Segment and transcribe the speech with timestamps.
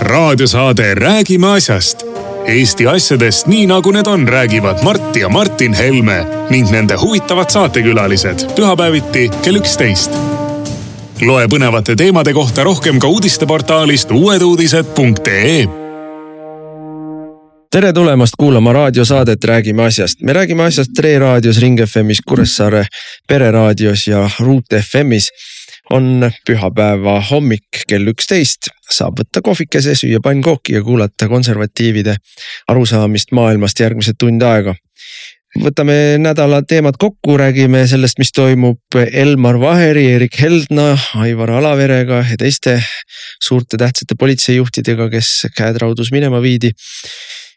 [0.00, 2.02] raadiosaade Räägime asjast.
[2.46, 8.46] Eesti asjadest nii nagu need on, räägivad Mart ja Martin Helme ning nende huvitavad saatekülalised
[8.56, 10.10] pühapäeviti kell üksteist.
[11.20, 15.68] loe põnevate teemade kohta rohkem ka uudisteportaalist uueduudised.ee
[17.70, 20.20] tere tulemast kuulama raadiosaadet Räägime asjast.
[20.22, 22.86] me räägime asjast Tre raadios, Ring FM-is, Kuressaare
[23.28, 25.28] pereraadios ja Ruut FM-is
[25.94, 32.18] on pühapäeva hommik kell üksteist, saab võtta kohvikese, süüa pannkooki ja kuulata konservatiivide
[32.68, 34.74] arusaamist maailmast järgmised tund aega.
[35.58, 42.36] võtame nädala teemad kokku, räägime sellest, mis toimub Elmar Vaheri, Erik Heldna, Aivar Alaverega ja
[42.38, 42.76] teiste
[43.42, 46.74] suurte tähtsate politseijuhtidega, kes käed raudus minema viidi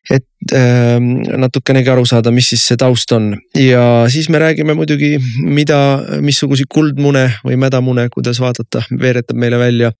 [0.10, 0.98] et äh,
[1.38, 5.78] natukenegi aru saada, mis siis see taust on ja siis me räägime muidugi, mida,
[6.26, 9.92] missuguseid kuldmune või mädamune, kuidas vaadata, veeretab meile välja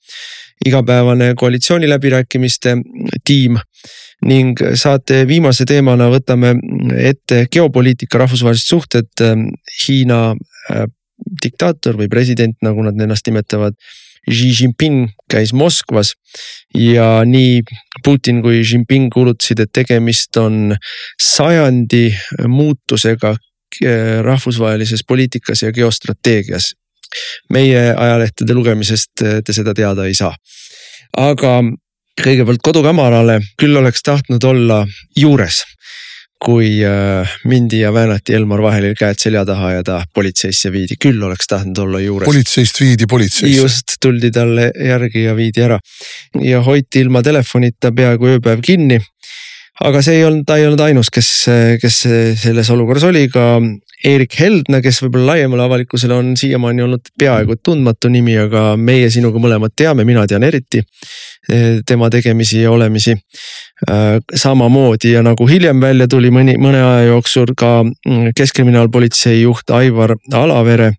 [0.66, 2.76] igapäevane koalitsiooniläbirääkimiste
[3.26, 3.60] tiim
[4.26, 6.54] ning saate viimase teemana võtame
[7.02, 9.24] ette geopoliitika, rahvusvahelised suhted.
[9.82, 10.20] Hiina
[10.70, 10.86] äh,
[11.44, 13.78] diktaator või president, nagu nad ennast nimetavad
[14.30, 16.14] Xi Jinping käis Moskvas
[16.78, 17.62] ja nii
[18.06, 20.76] Putin kui Jinping kuulutasid, et tegemist on
[21.22, 22.12] sajandi
[22.48, 23.34] muutusega
[23.82, 26.74] eh, rahvusvahelises poliitikas ja geostrateegias.
[27.50, 30.36] meie ajalehtede lugemisest eh, te seda teada ei saa.
[31.18, 31.62] aga
[32.22, 34.86] kõigepealt kodukamarale küll oleks tahtnud olla
[35.18, 35.64] juures
[36.42, 41.22] kui äh, mindi ja väänati Elmar Vahelil käed selja taha ja ta politseisse viidi, küll
[41.24, 42.26] oleks tahtnud olla juures.
[42.26, 43.62] politseist viidi politseisse.
[43.62, 45.78] just, tuldi talle järgi ja viidi ära
[46.42, 48.98] ja hoiti ilma telefonita peaaegu ööpäev kinni.
[49.82, 51.30] aga see ei olnud, ta ei olnud ainus, kes,
[51.82, 52.02] kes
[52.42, 53.60] selles olukorras oli, ka
[54.06, 59.42] Erik Heldna, kes võib-olla laiemale avalikkusele on siiamaani olnud peaaegu tundmatu nimi, aga meie sinuga
[59.42, 63.18] mõlemad teame, mina tean eriti eh, tema tegemisi ja olemisi
[63.90, 69.74] Äh, samamoodi ja nagu hiljem välja tuli mõni, mõne aja jooksul ka mm, keskkriminaalpolitsei juht
[69.74, 70.92] Aivar Alavere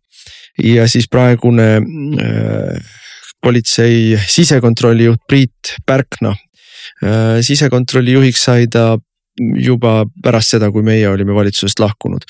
[0.59, 2.97] ja siis praegune äh,
[3.39, 7.39] politsei sisekontrolli juht Priit Pärkna äh,.
[7.47, 8.97] sisekontrolli juhiks sai ta
[9.39, 12.27] juba pärast seda, kui meie olime valitsusest lahkunud.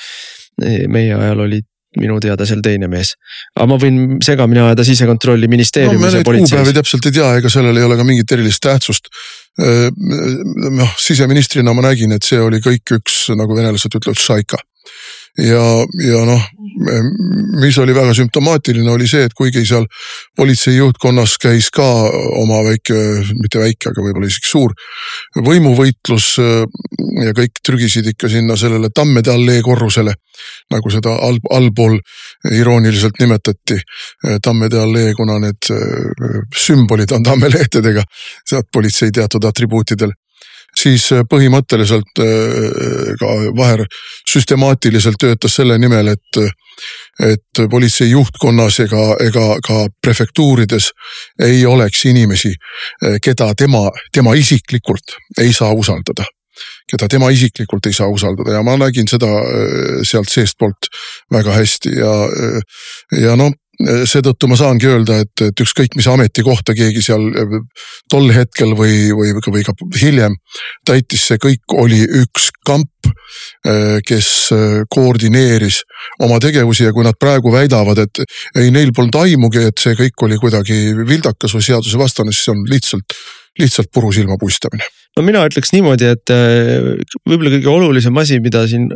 [0.61, 1.61] Meie ajal oli
[2.01, 3.15] minu teada seal teine mees.
[3.55, 6.55] aga ma võin segamini ajada sisekontrolli ministeeriumis no, ja politseis.
[6.55, 9.11] kuupäevi täpselt ei tea, ega sellel ei ole ka mingit erilist tähtsust
[9.59, 14.61] noh, siseministrina ma nägin, et see oli kõik üks, nagu venelased ütlevad, šaika
[15.39, 15.65] ja,
[16.09, 16.43] ja noh,
[17.61, 19.87] mis oli väga sümptomaatiline, oli see, et kuigi seal
[20.37, 21.87] politsei juhtkonnas käis ka
[22.41, 22.97] oma väike,
[23.41, 24.75] mitte väike, aga võib-olla isegi suur
[25.37, 30.15] võimuvõitlus ja kõik trügisid ikka sinna sellele Tammede allee korrusele,
[30.73, 31.99] nagu seda all, allpool
[32.53, 33.79] irooniliselt nimetati.
[34.43, 35.71] Tammede allee, kuna need
[36.57, 38.05] sümbolid on tammelehtedega,
[38.49, 40.13] sealt politsei teatud atribuutidel
[40.83, 43.85] siis äh, põhimõtteliselt äh, ka Vaher
[44.29, 46.43] süstemaatiliselt töötas selle nimel, et,
[47.23, 50.91] et politsei juhtkonnas ega, ega ka prefektuurides
[51.43, 52.55] ei oleks inimesi,
[53.05, 56.27] äh, keda tema, tema isiklikult ei saa usaldada.
[56.91, 59.29] Keda tema isiklikult ei saa usaldada ja ma nägin seda
[60.05, 60.91] sealt seestpoolt
[61.33, 62.13] väga hästi ja,
[63.23, 63.49] ja no
[63.81, 67.55] seetõttu ma saangi öelda, et, et ükskõik mis ametikohta keegi seal eh,
[68.13, 70.37] tol hetkel või, või, või ka hiljem
[70.87, 73.09] täitis, see kõik oli üks kamp,
[73.67, 75.83] eh, kes eh, koordineeris
[76.23, 78.23] oma tegevusi ja kui nad praegu väidavad, et
[78.61, 82.65] ei, neil polnud aimugi, et see kõik oli kuidagi vildakas või seadusevastane, siis see on
[82.69, 83.19] lihtsalt,
[83.59, 84.85] lihtsalt puru silmapuistamine
[85.17, 86.31] no mina ütleks niimoodi, et
[87.29, 88.87] võib-olla kõige olulisem asi, mida siin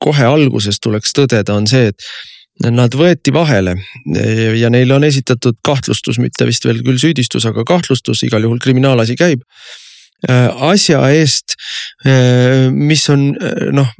[0.00, 2.06] kohe alguses tuleks tõdeda, on see, et
[2.64, 3.74] Nad võeti vahele
[4.56, 9.16] ja neile on esitatud kahtlustus, mitte vist veel küll süüdistus, aga kahtlustus, igal juhul kriminaalasi
[9.18, 9.42] käib
[10.24, 11.54] asja eest,
[12.72, 13.28] mis on
[13.76, 13.90] noh,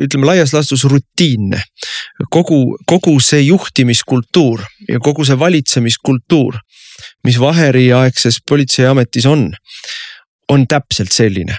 [0.00, 1.60] ütleme laias laastus rutiinne.
[2.30, 6.58] kogu, kogu see juhtimiskultuur ja kogu see valitsemiskultuur,
[7.24, 9.50] mis Vaheri aegses politseiametis on,
[10.48, 11.56] on täpselt selline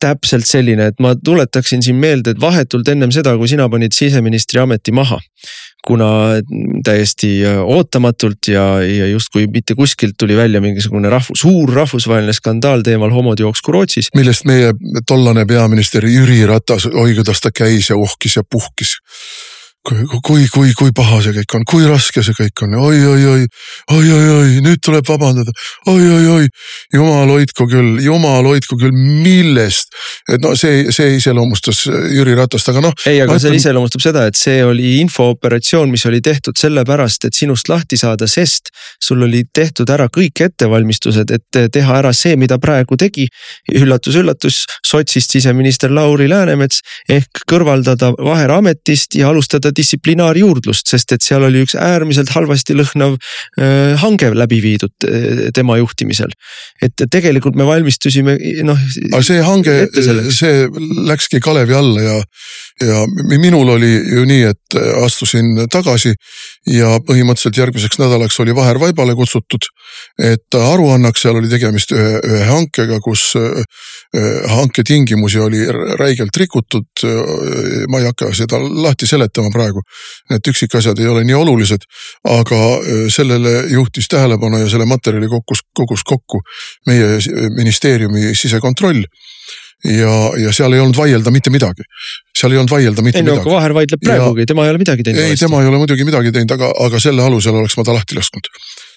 [0.00, 4.60] täpselt selline, et ma tuletaksin siin meelde, et vahetult ennem seda, kui sina panid siseministri
[4.60, 5.20] ameti maha.
[5.86, 6.06] kuna
[6.82, 12.82] täiesti äh, ootamatult ja, ja justkui mitte kuskilt tuli välja mingisugune rahvus, suur rahvusvaheline skandaal
[12.82, 14.08] teemal homod jooksku Rootsis.
[14.16, 14.72] millest meie
[15.06, 18.96] tollane peaminister Jüri Ratas, oi kuidas ta käis ja uhkis ja puhkis
[19.86, 23.44] kui, kui, kui paha see kõik on, kui raske see kõik on oi, oi, oi,
[23.94, 25.52] oi, oi, oi, nüüd tuleb vabandada
[25.90, 26.48] oi, oi, oi,
[26.94, 29.94] jumal hoidku küll, jumal hoidku küll, millest.
[30.28, 32.96] et no see, see iseloomustas Jüri Ratast, aga noh.
[33.06, 33.60] ei, aga see ütlen...
[33.60, 38.72] iseloomustab seda, et see oli infooperatsioon, mis oli tehtud sellepärast, et sinust lahti saada, sest
[39.02, 43.28] sul oli tehtud ära kõik ettevalmistused, et teha ära see, mida praegu tegi.
[43.76, 46.82] üllatus, üllatus, sotsist siseminister Lauri Läänemets
[47.12, 53.16] ehk kõrvaldada Vaher ametist ja alustada distsiplinaarjuurdlust, sest et seal oli üks äärmiselt halvasti lõhnav
[53.16, 56.32] äh, hange läbi viidud äh, tema juhtimisel.
[56.82, 58.36] et tegelikult me valmistusime
[58.66, 58.80] noh.
[59.12, 59.76] aga see hange,
[60.34, 60.66] see
[61.08, 62.16] läkski kalevi alla ja,
[62.84, 63.02] ja
[63.38, 66.14] minul oli ju nii, et astusin tagasi
[66.70, 69.68] ja põhimõtteliselt järgmiseks nädalaks oli Vaher vaibale kutsutud.
[70.16, 73.60] Et aru annaks, seal oli tegemist ühe, ühe hankega, kus äh,
[74.48, 75.64] hanke tingimusi oli
[76.00, 76.88] räigelt rikutud.
[77.92, 79.82] ma ei hakka seda lahti seletama praegu,
[80.30, 81.84] need üksikasjad ei ole nii olulised,
[82.32, 86.40] aga äh, sellele juhtis tähelepanu ja selle materjali kogus, kogus kokku
[86.86, 87.18] meie
[87.56, 89.04] ministeeriumi sisekontroll
[89.84, 91.84] ja, ja seal ei olnud vaielda mitte midagi.
[92.38, 93.42] seal ei olnud vaielda mitte ei, midagi.
[93.44, 95.22] ei no Vaher vaidleb praegugi, tema ei ole midagi teinud.
[95.22, 98.18] ei, tema ei ole muidugi midagi teinud, aga, aga selle alusel oleks ma ta lahti
[98.18, 98.50] lasknud.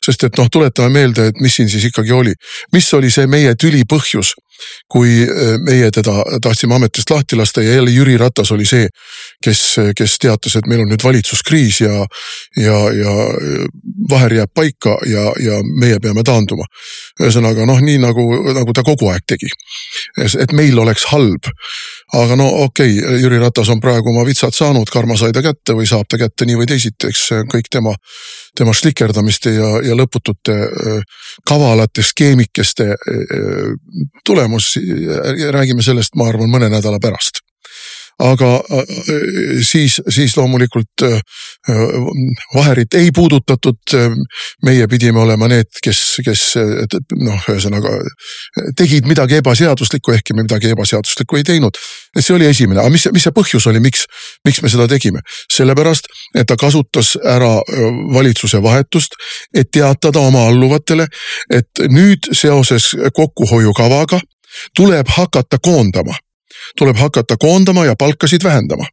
[0.10, 2.34] Sest et noh, tuletame meelde, et mis siin siis ikkagi oli,
[2.74, 4.34] mis oli see meie tüli põhjus
[4.92, 8.88] kui äh, meie teda tahtsime ametist lahti lasta ja jälle Jüri Ratas oli see,
[9.44, 9.62] kes,
[9.96, 12.06] kes teatas, et meil on nüüd valitsuskriis ja,
[12.60, 13.14] ja, ja
[14.10, 16.66] Vaher jääb paika ja, ja meie peame taanduma.
[17.22, 18.26] ühesõnaga noh, nii nagu,
[18.56, 19.50] nagu ta kogu aeg tegi.
[20.40, 21.52] et meil oleks halb.
[22.14, 25.76] aga no okei okay,, Jüri Ratas on praegu oma vitsad saanud, karma sai ta kätte
[25.78, 27.94] või saab ta kätte nii või teisiti, eks see on kõik tema,
[28.58, 30.58] tema slikerdamiste ja, ja lõputute
[31.48, 32.94] kavalate skeemikeste
[34.26, 34.80] tulemus tulemus,
[35.52, 37.44] räägime sellest, ma arvan, mõne nädala pärast
[38.20, 38.84] aga äh,
[39.64, 41.22] siis, siis loomulikult äh,
[42.56, 43.78] Vaherit ei puudutatud.
[44.66, 46.42] meie pidime olema need, kes, kes
[47.20, 47.92] noh, ühesõnaga
[48.78, 51.78] tegid midagi ebaseaduslikku, ehkki me midagi ebaseaduslikku ei teinud.
[52.18, 54.06] et see oli esimene, aga mis, mis see põhjus oli, miks,
[54.46, 55.22] miks me seda tegime?
[55.54, 59.16] sellepärast, et ta kasutas ära äh, valitsuse vahetust,
[59.54, 61.08] et teatada oma alluvatele,
[61.54, 64.20] et nüüd seoses kokkuhoiukavaga
[64.76, 66.16] tuleb hakata koondama,
[66.78, 68.88] tuleb hakata koondama ja palkasid vähendama.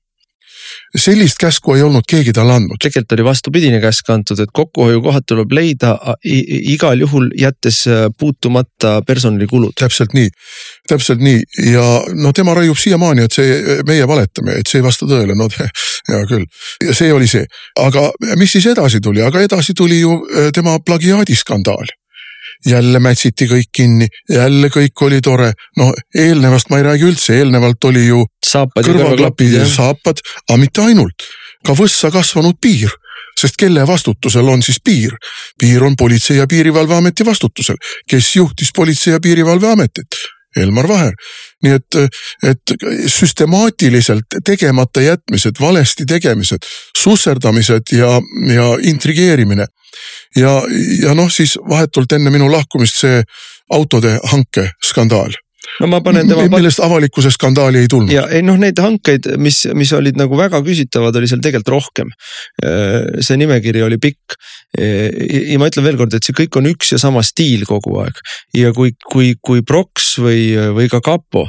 [0.96, 2.78] Sellist käsku ei olnud keegi talle andnud.
[2.82, 5.92] tegelikult oli vastupidine käsk antud, et kokkuhoiukohad tuleb leida
[6.24, 9.72] igal juhul jättes äh, puutumata personalikulud.
[9.78, 10.28] täpselt nii,
[10.88, 11.42] täpselt nii.
[11.72, 11.84] Ja
[12.14, 15.48] no tema raiub siiamaani, et see, meie valetame, et see ei vasta tõele, no
[16.08, 16.46] hea küll.
[16.86, 17.46] ja see oli see,
[17.82, 21.94] aga mis siis edasi tuli, aga edasi tuli ju äh, tema plagiaadiskandaal
[22.66, 25.52] jälle mätsiti kõik kinni, jälle kõik oli tore.
[25.76, 30.82] no eelnevast ma ei räägi üldse, eelnevalt oli ju saapad kõrvaklapid ja saapad, aga mitte
[30.82, 31.26] ainult,
[31.66, 32.90] ka võssa kasvanud piir
[33.36, 35.12] sest kelle vastutusel on siis piir?
[35.58, 37.76] piir on Politsei- ja Piirivalveameti vastutusel.
[38.08, 40.36] kes juhtis Politsei- ja Piirivalveametit?
[40.56, 41.14] Elmar Vaher.
[41.62, 41.97] nii et,
[42.43, 42.75] et
[43.11, 46.67] süstemaatiliselt tegemata jätmised, valesti tegemised,
[46.99, 48.20] susserdamised ja,
[48.55, 49.67] ja intrigeerimine
[50.37, 50.61] ja,
[51.03, 53.23] ja noh, siis vahetult enne minu lahkumist see
[53.73, 55.35] autode hanke skandaal
[55.80, 56.46] no ma panen tema.
[56.52, 58.12] millest avalikkuse skandaali ei tulnud.
[58.12, 62.12] ja ei noh, neid hankeid, mis, mis olid nagu väga küsitavad, oli seal tegelikult rohkem.
[62.64, 64.38] Äh, see nimekiri oli pikk.
[64.78, 65.10] Äh,
[65.52, 68.18] ja ma ütlen veelkord, et see kõik on üks ja sama stiil kogu aeg
[68.56, 71.46] ja kui, kui, kui Prox või, või ka kapo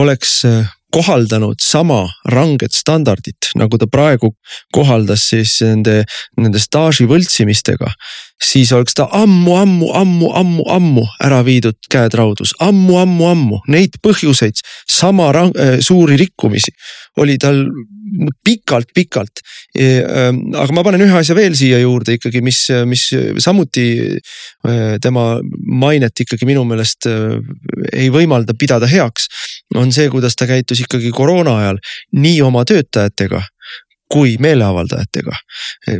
[0.00, 4.32] oleks äh, kohaldanud sama ranget standardit, nagu ta praegu
[4.74, 6.02] kohaldas siis nende,
[6.40, 7.92] nende staaži võltsimistega.
[8.40, 13.98] siis oleks ta ammu, ammu, ammu, ammu, ammu ära viidud käed raudus ammu,, ammu-ammu-ammu, neid
[14.02, 16.72] põhjuseid, sama rang, äh, suuri rikkumisi
[17.20, 17.66] oli tal
[18.44, 19.42] pikalt-pikalt.
[19.78, 23.04] Ähm, aga ma panen ühe asja veel siia juurde ikkagi, mis, mis
[23.42, 23.86] samuti
[24.66, 25.26] äh, tema
[25.84, 27.38] mainet ikkagi minu meelest äh,
[27.92, 29.28] ei võimalda pidada heaks
[29.74, 31.80] on see, kuidas ta käitus ikkagi koroona ajal
[32.12, 33.42] nii oma töötajatega
[34.10, 35.36] kui meeleavaldajatega.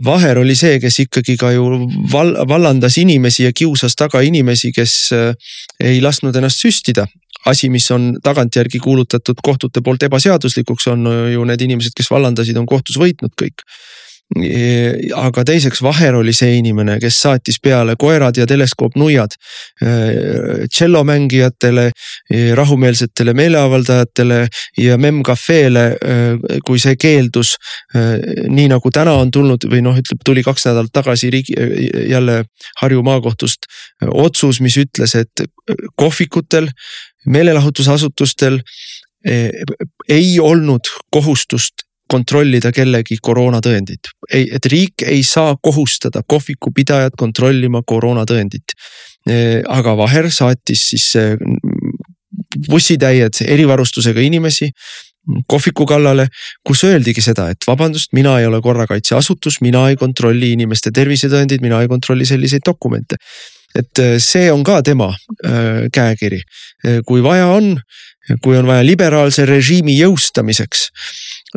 [0.05, 1.69] Vaher oli see, kes ikkagi ka ju
[2.11, 7.07] val vallandas inimesi ja kiusas taga inimesi, kes äh, ei lasknud ennast süstida
[7.47, 12.67] asi, mis on tagantjärgi kuulutatud kohtute poolt ebaseaduslikuks, on ju need inimesed, kes vallandasid, on
[12.69, 13.65] kohtus võitnud kõik
[14.31, 19.35] aga teiseks Vaher oli see inimene, kes saatis peale koerad ja teleskoopnuiad
[20.71, 21.89] tšellomängijatele,
[22.55, 24.39] rahumeelsetele meeleavaldajatele
[24.79, 25.85] ja Mem Cafe'le,
[26.67, 27.57] kui see keeldus.
[28.49, 31.59] nii nagu täna on tulnud või noh, ütleb, tuli kaks nädalat tagasi riigi
[32.11, 32.45] jälle
[32.81, 33.67] Harju maakohtust
[34.07, 35.47] otsus, mis ütles, et
[35.99, 36.71] kohvikutel,
[37.27, 38.61] meelelahutusasutustel
[40.09, 44.11] ei olnud kohustust kontrollida kellegi koroonatõendit.
[44.33, 48.75] ei, et riik ei saa kohustada kohvikupidajat kontrollima koroonatõendit.
[49.69, 51.13] aga Vaher saatis siis
[52.71, 54.71] bussitäied erivarustusega inimesi
[55.47, 56.27] kohviku kallale,
[56.67, 61.83] kus öeldigi seda, et vabandust, mina ei ole korrakaitseasutus, mina ei kontrolli inimeste tervisetõendeid, mina
[61.83, 63.17] ei kontrolli selliseid dokumente.
[63.71, 65.13] et see on ka tema
[65.95, 66.41] käekiri,
[67.07, 67.77] kui vaja on,
[68.43, 70.89] kui on vaja liberaalse režiimi jõustamiseks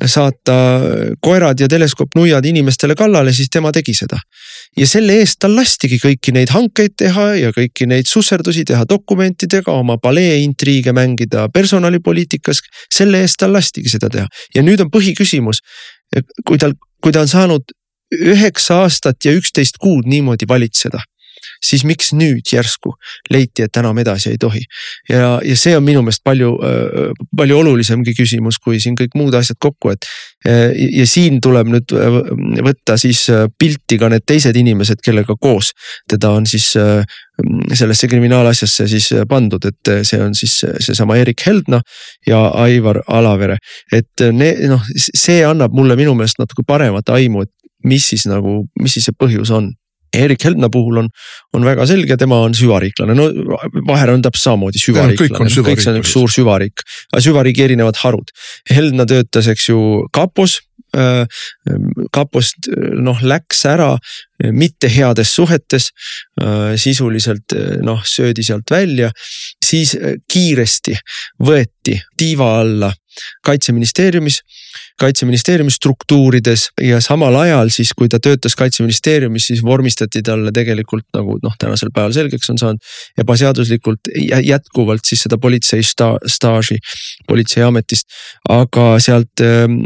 [0.05, 0.53] saata
[1.21, 4.17] koerad ja teleskoopnuiad inimestele kallale, siis tema tegi seda.
[4.77, 9.71] ja selle eest tal lastigi kõiki neid hankeid teha ja kõiki neid susserdusi teha dokumentidega,
[9.71, 12.61] oma palee intriige mängida personalipoliitikas.
[12.93, 15.61] selle eest tal lastigi seda teha ja nüüd on põhiküsimus,
[16.45, 17.77] kui tal, kui ta on saanud
[18.13, 21.01] üheksa aastat ja üksteist kuud niimoodi valitseda
[21.63, 22.93] siis miks nüüd järsku
[23.31, 24.61] leiti, et enam edasi ei tohi.
[25.09, 26.51] ja, ja see on minu meelest palju,
[27.37, 30.07] palju olulisemgi küsimus, kui siin kõik muud asjad kokku, et.
[30.43, 31.93] ja siin tuleb nüüd
[32.65, 33.25] võtta siis
[33.59, 35.71] pilti ka need teised inimesed, kellega koos
[36.09, 36.73] teda on siis
[37.73, 41.81] sellesse kriminaalasjasse siis pandud, et see on siis seesama Erik Heldna
[42.27, 43.57] ja Aivar Alavere.
[43.91, 44.27] et
[44.67, 47.51] noh, see annab mulle minu meelest natuke paremat aimu, et
[47.83, 49.71] mis siis nagu, mis siis see põhjus on
[50.13, 51.09] Erik Heldna puhul on,
[51.57, 53.29] on väga selge, tema on süvariiklane, no
[53.87, 58.33] Vaher on täpselt samamoodi süvariiklane, kõik see on üks suur süvariik, aga süvariigi erinevad harud.
[58.69, 59.81] Heldna töötas, eks ju,
[60.13, 60.61] kapos.
[60.93, 61.23] Äh,
[62.13, 62.67] kapost
[63.01, 63.95] noh, läks ära
[64.53, 65.89] mitte heades suhetes.
[66.37, 69.09] Äh, sisuliselt noh, söödi sealt välja,
[69.63, 69.95] siis
[70.29, 70.93] kiiresti
[71.41, 72.91] võeti tiiva alla
[73.45, 74.41] kaitseministeeriumis
[74.99, 81.37] kaitseministeeriumi struktuurides ja samal ajal siis, kui ta töötas kaitseministeeriumis, siis vormistati talle tegelikult nagu
[81.43, 82.93] noh, tänasel päeval selgeks on saanud.
[83.17, 84.11] ebaseaduslikult
[84.43, 86.77] jätkuvalt siis seda politsei sta staaži
[87.27, 88.07] politseiametist,
[88.49, 89.79] aga sealt ähm,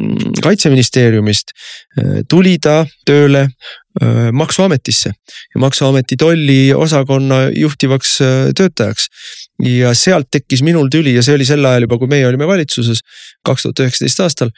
[0.44, 3.78] kaitseministeeriumist äh, tuli ta tööle äh,
[4.32, 9.08] maksuametisse ja maksuameti tolliosakonna juhtivaks äh, töötajaks
[9.64, 13.02] ja sealt tekkis minul tüli ja see oli sel ajal juba, kui meie olime valitsuses
[13.46, 14.52] kaks tuhat üheksateist aastal.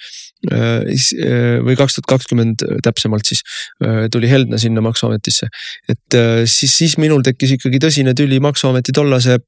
[0.47, 3.41] Äh, äh, või kaks tuhat kakskümmend täpsemalt siis
[3.83, 5.49] äh, tuli Heldna sinna maksuametisse,
[5.91, 6.17] et
[6.47, 9.39] siis, siis minul tekkis ikkagi tõsine tüli maksuameti tollase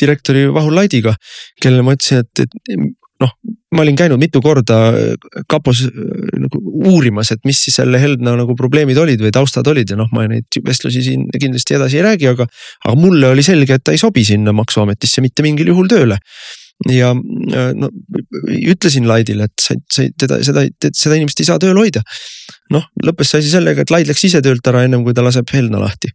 [0.00, 1.12] direktori Vahur Laidiga,
[1.62, 2.82] kellele ma ütlesin, et, et
[3.22, 3.32] noh,
[3.72, 4.76] ma olin käinud mitu korda
[5.48, 9.98] kapos nagu uurimas, et mis siis selle Heldna nagu probleemid olid või taustad olid ja
[9.98, 12.48] noh, ma neid vestlusi siin kindlasti edasi ei räägi, aga.
[12.84, 16.20] aga mulle oli selge, et ta ei sobi sinna maksuametisse mitte mingil juhul tööle
[16.84, 17.88] ja äh, no
[18.46, 22.02] ütlesin Laidile, et sa, sa teda, seda, seda inimest ei saa tööl hoida.
[22.74, 25.48] noh, lõppes see asi sellega, et Laid läks ise töölt ära, ennem kui ta laseb
[25.54, 26.10] Helna lahti.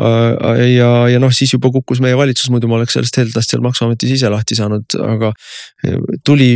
[0.00, 3.60] Äh, ja, ja noh, siis juba kukkus meie valitsus, muidu ma oleks sellest Heldnast seal
[3.64, 5.32] maksuametis ise lahti saanud, aga
[5.84, 6.54] äh, tuli.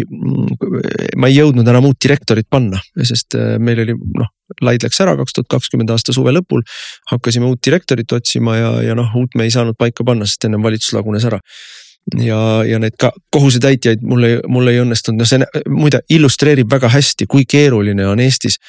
[1.21, 5.35] ma ei jõudnud enam uut direktorit panna, sest meil oli noh, Laid läks ära kaks
[5.35, 6.63] tuhat kakskümmend aasta suve lõpul.
[7.11, 10.63] hakkasime uut direktorit otsima ja, ja noh, uut me ei saanud paika panna, sest ennem
[10.63, 11.41] valitsus lagunes ära
[12.15, 16.91] ja, ja neid ka kohusetäitjaid mul ei, mul ei õnnestunud, noh see muide illustreerib väga
[16.95, 18.61] hästi, kui keeruline on Eestis.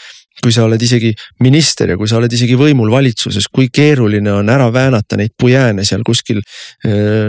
[0.43, 1.13] Kui sa oled isegi
[1.43, 5.85] minister ja kui sa oled isegi võimul valitsuses, kui keeruline on ära väänata neid pujääne
[5.87, 6.41] seal kuskil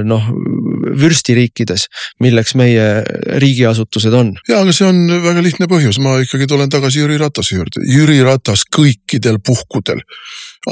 [0.09, 0.29] noh
[0.99, 1.89] vürstiriikides,
[2.25, 2.87] milleks meie
[3.43, 4.35] riigiasutused on.
[4.49, 8.21] ja, aga see on väga lihtne põhjus, ma ikkagi tulen tagasi Jüri Ratase juurde, Jüri
[8.27, 10.03] Ratas kõikidel puhkudel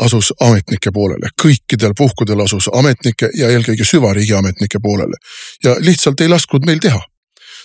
[0.03, 5.19] asus ametnike poolele, kõikidel puhkudel asus ametnike ja eelkõige süvariigi ametnike poolele.
[5.65, 7.01] Ja lihtsalt ei lasknud meil teha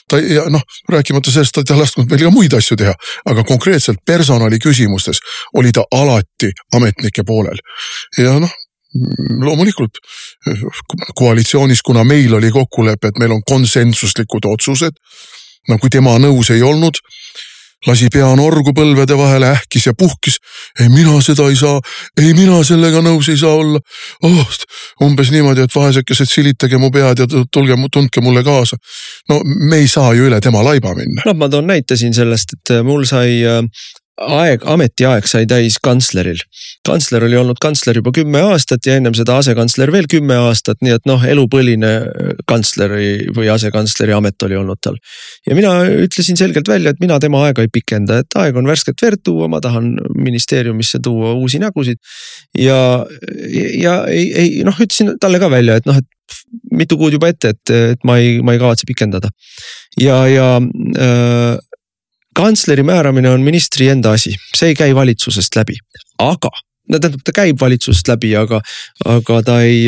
[0.10, 2.94] ta ja noh, rääkimata sellest, ta ei lasknud meil ka muid asju teha,
[3.26, 5.22] aga konkreetselt personali küsimustes
[5.58, 7.60] oli ta alati ametnike poolel.
[8.18, 8.54] ja noh,
[9.42, 10.02] loomulikult
[11.16, 14.98] koalitsioonis, kuna meil oli kokkulepe, et meil on konsensuslikud otsused.
[15.70, 16.98] no kui tema nõus ei olnud,
[17.88, 20.38] lasi pea norgu põlvede vahele, ähkis ja puhkis.
[20.80, 21.80] ei, mina seda ei saa,
[22.22, 23.80] ei, mina sellega nõus ei saa olla
[24.24, 24.58] oh,.
[25.02, 28.78] umbes niimoodi, et vaesekesed silitage mu pead ja tulge, tundke mulle kaasa.
[29.30, 31.26] no me ei saa ju üle tema laiba minna.
[31.26, 33.64] noh, ma toon näite siin sellest, et mul sai äh,
[34.22, 36.40] aeg, ametiaeg sai täis kantsleril.
[36.88, 40.96] kantsler oli olnud kantsler juba kümme aastat ja ennem seda asekantsler veel kümme aastat, nii
[40.98, 41.92] et noh, elupõline
[42.50, 44.98] kantsleri või asekantsleri amet oli olnud tal.
[45.48, 45.74] ja mina
[46.06, 49.50] ütlesin selgelt välja, et mina tema aega ei pikenda, et aeg on värsket verd tuua,
[49.52, 52.02] ma tahan ministeeriumisse tuua uusi nägusid.
[52.58, 53.06] ja,
[53.80, 56.08] ja ei, ei noh, ütlesin talle ka välja, et noh, et
[56.72, 59.32] mitu kuud juba ette, et, et ma ei, ma ei kavatse pikendada.
[60.00, 61.58] ja, ja äh,
[62.36, 65.78] kantsleri määramine on ministri enda asi, see ei käi valitsusest läbi,
[66.20, 66.52] aga
[66.92, 68.60] no tähendab, ta käib valitsusest läbi, aga,
[69.10, 69.86] aga ta ei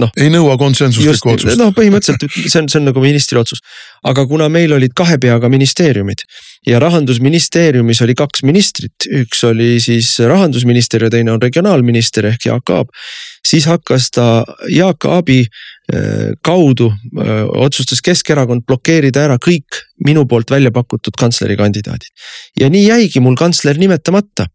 [0.00, 0.12] noh.
[0.18, 1.60] ei nõua konsensuslikku otsust.
[1.60, 3.62] noh, põhimõtteliselt see on, see on nagu ministri otsus.
[4.06, 6.24] aga kuna meil olid kahe peaga ministeeriumid
[6.68, 12.74] ja rahandusministeeriumis oli kaks ministrit, üks oli siis rahandusminister ja teine on regionaalminister ehk Jaak
[12.74, 12.92] Aab.
[13.46, 15.44] siis hakkas ta Jaak Aabi
[16.40, 16.86] kaudu
[17.20, 22.08] öö, otsustas Keskerakond blokeerida ära kõik minu poolt välja pakutud kantslerikandidaadid.
[22.60, 24.46] ja nii jäigi mul kantsler nimetamata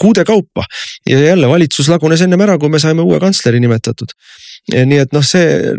[0.00, 0.64] kuude kaupa
[1.08, 4.12] ja jälle valitsus lagunes ennem ära, kui me saime uue kantsleri nimetatud.
[4.70, 5.72] nii et noh, see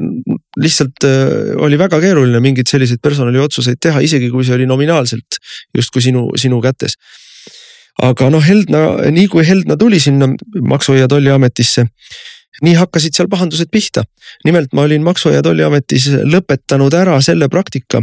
[0.59, 5.37] lihtsalt äh, oli väga keeruline mingeid selliseid personaliotsuseid teha, isegi kui see oli nominaalselt
[5.77, 6.97] justkui sinu, sinu kätes.
[8.01, 10.31] aga noh, Heldna, nii kui Heldna tuli sinna
[10.65, 11.85] Maksu- ja Tolliametisse
[12.61, 14.03] nii hakkasid seal pahandused pihta.
[14.45, 18.01] nimelt ma olin Maksu- ja Tolliametis lõpetanud ära selle praktika,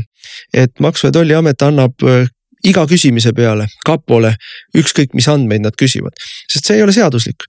[0.55, 2.29] et Maksu- ja Tolliamet annab äh,
[2.67, 4.33] iga küsimise peale kapole
[4.77, 6.17] ükskõik, mis andmeid nad küsivad,
[6.51, 7.47] sest see ei ole seaduslik.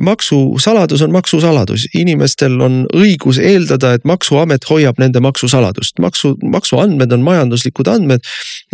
[0.00, 7.24] maksusaladus on maksusaladus, inimestel on õigus eeldada, et maksuamet hoiab nende maksusaladust, maksu, maksuandmed on
[7.24, 8.20] majanduslikud andmed.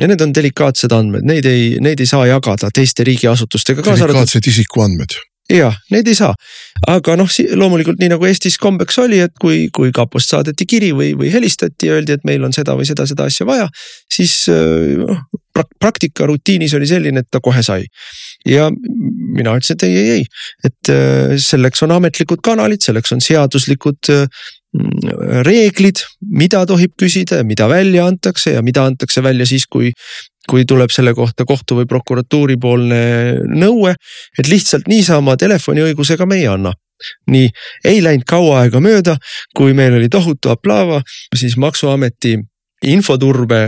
[0.00, 3.83] ja need on delikaatsed andmed, neid ei, neid ei saa jagada teiste riigiasutustega.
[3.83, 5.18] delikaatsed isikuandmed
[5.53, 6.35] jah, neid ei saa,
[6.91, 11.12] aga noh, loomulikult nii nagu Eestis kombeks oli, et kui, kui kapost saadeti kiri või,
[11.19, 13.69] või helistati ja öeldi, et meil on seda või seda, seda asja vaja.
[14.12, 15.26] siis noh
[15.81, 17.87] praktika rutiinis oli selline, et ta kohe sai.
[18.47, 20.26] ja mina ütlesin, et ei, ei, ei,
[20.69, 24.45] et äh, selleks on ametlikud kanalid, selleks on seaduslikud äh,
[25.47, 29.92] reeglid, mida tohib küsida ja mida välja antakse ja mida antakse välja siis, kui
[30.47, 32.99] kui tuleb selle kohta kohtu või prokuratuuri poolne
[33.50, 33.97] nõue,
[34.38, 36.71] et lihtsalt niisama telefoniõigusega me ei anna.
[37.28, 37.49] Nii,
[37.85, 39.16] ei läinud kaua aega mööda,
[39.56, 41.02] kui meil oli tohutu aplaava,
[41.37, 42.38] siis maksuameti
[42.87, 43.61] infoturbe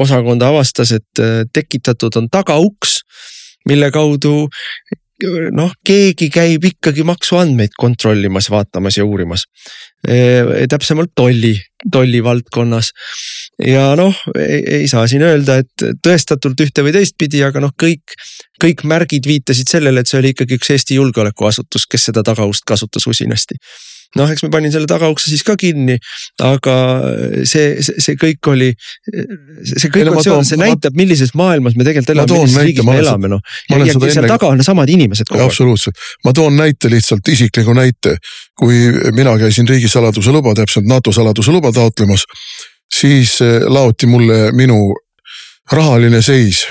[0.00, 3.00] osakond avastas, et äh, tekitatud on tagauks,
[3.68, 4.46] mille kaudu
[5.56, 9.46] noh, keegi käib ikkagi maksuandmeid kontrollimas, vaatamas ja uurimas.
[10.00, 11.52] täpsemalt tolli,
[11.92, 12.88] tolli valdkonnas
[13.66, 18.16] ja noh, ei saa siin öelda, et tõestatult ühte või teistpidi, aga noh, kõik,
[18.62, 23.06] kõik märgid viitasid sellele, et see oli ikkagi üks Eesti julgeolekuasutus, kes seda tagaust kasutas
[23.10, 23.60] usinasti
[24.18, 25.98] noh, eks ma panin selle tagaukse siis ka kinni,
[26.42, 26.76] aga
[27.48, 28.70] see, see, see kõik oli,
[29.62, 33.30] see kõik on seotud, see näitab, millises maailmas me tegelikult elame, millises riigis me elame,
[33.36, 33.44] noh.
[33.70, 34.32] ja, ja seal enne...
[34.32, 35.52] taga on samad inimesed kogu aeg.
[35.52, 38.16] absoluutselt, ma toon näite lihtsalt, isikliku näite.
[38.60, 42.26] kui mina käisin riigisaladuse luba, täpselt NATO saladuse luba taotlemas
[42.94, 44.94] siis eh, laoti mulle minu
[45.72, 46.66] rahaline seis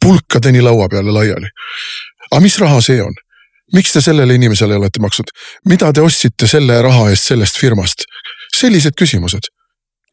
[0.00, 1.48] pulkadeni laua peale laiali.
[2.30, 3.14] aga mis raha see on?
[3.72, 5.30] Miks te sellele inimesele olete maksnud,
[5.70, 8.08] mida te ostsite selle raha eest sellest firmast?
[8.54, 9.48] sellised küsimused.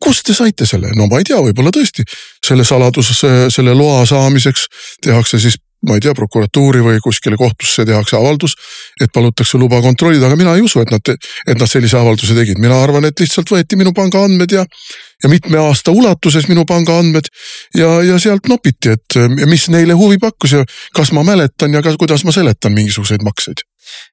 [0.01, 2.01] kust te saite selle, no ma ei tea, võib-olla tõesti
[2.41, 3.11] selle saladus,
[3.53, 4.65] selle loa saamiseks
[5.05, 8.53] tehakse siis ma ei tea, prokuratuuri või kuskile kohtusse tehakse avaldus,
[9.01, 11.13] et palutakse luba kontrollida, aga mina ei usu, et nad,
[11.47, 14.65] et nad sellise avalduse tegid, mina arvan, et lihtsalt võeti minu pangaandmed ja
[15.23, 17.27] ja mitme aasta ulatuses minu pangaandmed
[17.77, 20.63] ja, ja sealt nopiti, et mis neile huvi pakkus ja
[20.97, 23.61] kas ma mäletan ja kas, kuidas ma seletan mingisuguseid makseid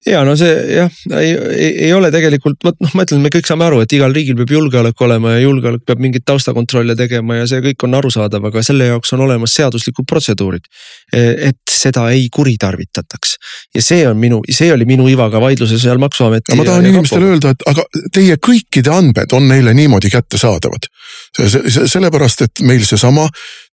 [0.06, 3.48] ja no see jah, ei, ei, ei ole tegelikult, vot noh, ma ütlen, me kõik
[3.48, 7.48] saame aru, et igal riigil peab julgeolek olema ja julgeolek peab mingeid taustakontrolle tegema ja
[7.50, 10.68] see kõik on arusaadav, aga selle jaoks on olemas seaduslikud protseduurid.
[11.12, 13.36] et seda ei kuritarvitataks
[13.74, 16.56] ja see on minu, see oli minu ivaga vaidluses seal maksuameti.
[16.58, 20.90] ma tahan inimestele öelda, et aga teie kõikide andmed on neile niimoodi kättesaadavad.
[21.38, 23.28] Sellepärast, et meil seesama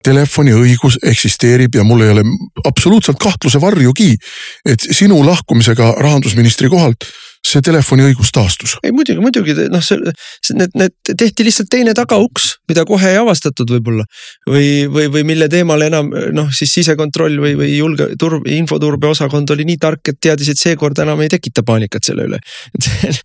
[0.03, 2.23] telefoniõigus eksisteerib ja mul ei ole
[2.67, 4.11] absoluutselt kahtluse varjugi,
[4.67, 7.07] et sinu lahkumisega rahandusministri kohalt
[7.43, 8.77] see telefoniõigus taastus.
[8.83, 9.99] ei muidugi, muidugi noh, see,
[10.55, 14.05] need, need tehti lihtsalt teine tagauks, mida kohe ei avastatud võib-olla.
[14.49, 19.51] või, või, või mille teemal enam noh, siis sisekontroll või, või julge turb, infoturbe osakond
[19.55, 22.39] oli nii tark, et teadis, et seekord enam ei tekita paanikat selle üle.
[23.09, 23.19] et,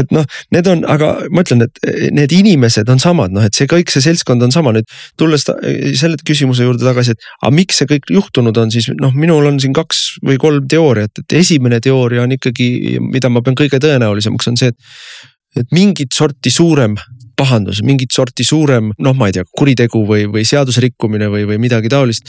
[0.00, 3.68] et noh, need on, aga ma ütlen, et need inimesed on samad, noh, et see
[3.70, 4.88] kõik, see seltskond on sama nüüd
[5.20, 9.46] tulles selle küsimuse juurde tagasi, et aga miks see kõik juhtunud on, siis noh, minul
[9.50, 13.80] on siin kaks või kolm teooriat, et esimene teooria on ikkagi, mida ma pean kõige
[13.82, 16.96] tõenäolisemaks on see, et, et mingit sorti suurem
[17.38, 21.90] pahandus, mingit sorti suurem, noh, ma ei tea, kuritegu või, või seadusrikkumine või, või midagi
[21.92, 22.26] taolist.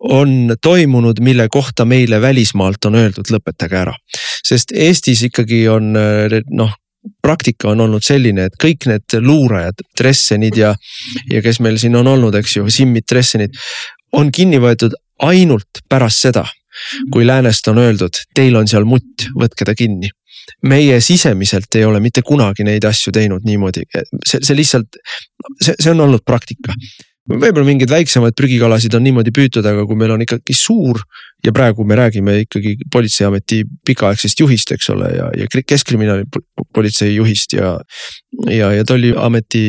[0.00, 3.94] on toimunud, mille kohta meile välismaalt on öeldud, lõpetage ära.
[4.46, 6.74] sest Eestis ikkagi on noh
[7.22, 10.72] praktika on olnud selline, et kõik need luurajad, Dressenid ja,
[11.30, 13.54] ja kes meil siin on olnud, eks ju, Simmid, Dressenid
[14.16, 16.44] on kinni võetud ainult pärast seda,
[17.12, 20.10] kui läänest on öeldud, teil on seal mutt, võtke ta kinni
[20.66, 23.84] meie sisemiselt ei ole mitte kunagi neid asju teinud niimoodi,
[24.26, 24.98] see, see lihtsalt,
[25.60, 26.74] see, see on olnud praktika.
[27.26, 31.02] võib-olla mingeid väiksemaid prügikalasid on niimoodi püütud, aga kui meil on ikkagi suur
[31.46, 37.76] ja praegu me räägime ikkagi politseiameti pikaaegsest juhist, eks ole, ja, ja keskkriminaalpolitsei juhist ja.
[38.50, 39.62] ja, ja tolliameti,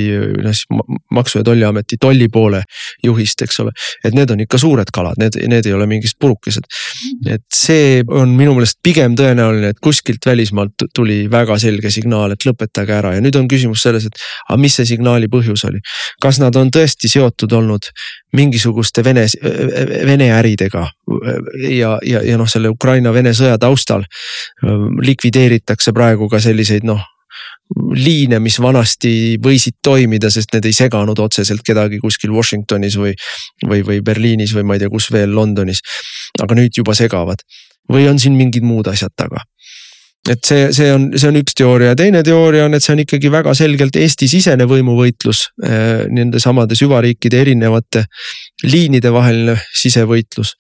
[0.43, 0.65] noh siis
[1.13, 2.63] maksu- ja tolliameti tolli poole
[3.03, 3.71] juhist, eks ole.
[4.03, 6.65] et need on ikka suured kalad, need, need ei ole mingid purukesed.
[7.29, 12.47] et see on minu meelest pigem tõenäoline, et kuskilt välismaalt tuli väga selge signaal, et
[12.47, 15.83] lõpetage ära ja nüüd on küsimus selles, et aga mis see signaali põhjus oli.
[16.23, 17.91] kas nad on tõesti seotud olnud
[18.37, 19.25] mingisuguste Vene,
[20.05, 20.87] Vene äridega
[21.69, 24.05] ja, ja, ja noh, selle Ukraina-Vene sõja taustal
[25.03, 27.03] likvideeritakse praegu ka selliseid noh
[27.97, 33.11] liine, mis vanasti võisid toimida, sest need ei seganud otseselt kedagi kuskil Washingtonis või,
[33.67, 35.83] või, või Berliinis või ma ei tea, kus veel Londonis.
[36.41, 37.43] aga nüüd juba segavad
[37.91, 39.43] või on siin mingid muud asjad taga
[40.31, 43.01] et see, see on, see on üks teooria ja teine teooria on, et see on
[43.03, 45.85] ikkagi väga selgelt Eesti-sisene võimuvõitlus äh,.
[46.13, 48.05] Nende samade süvariikide erinevate
[48.65, 50.53] liinide vaheline sisevõitlus.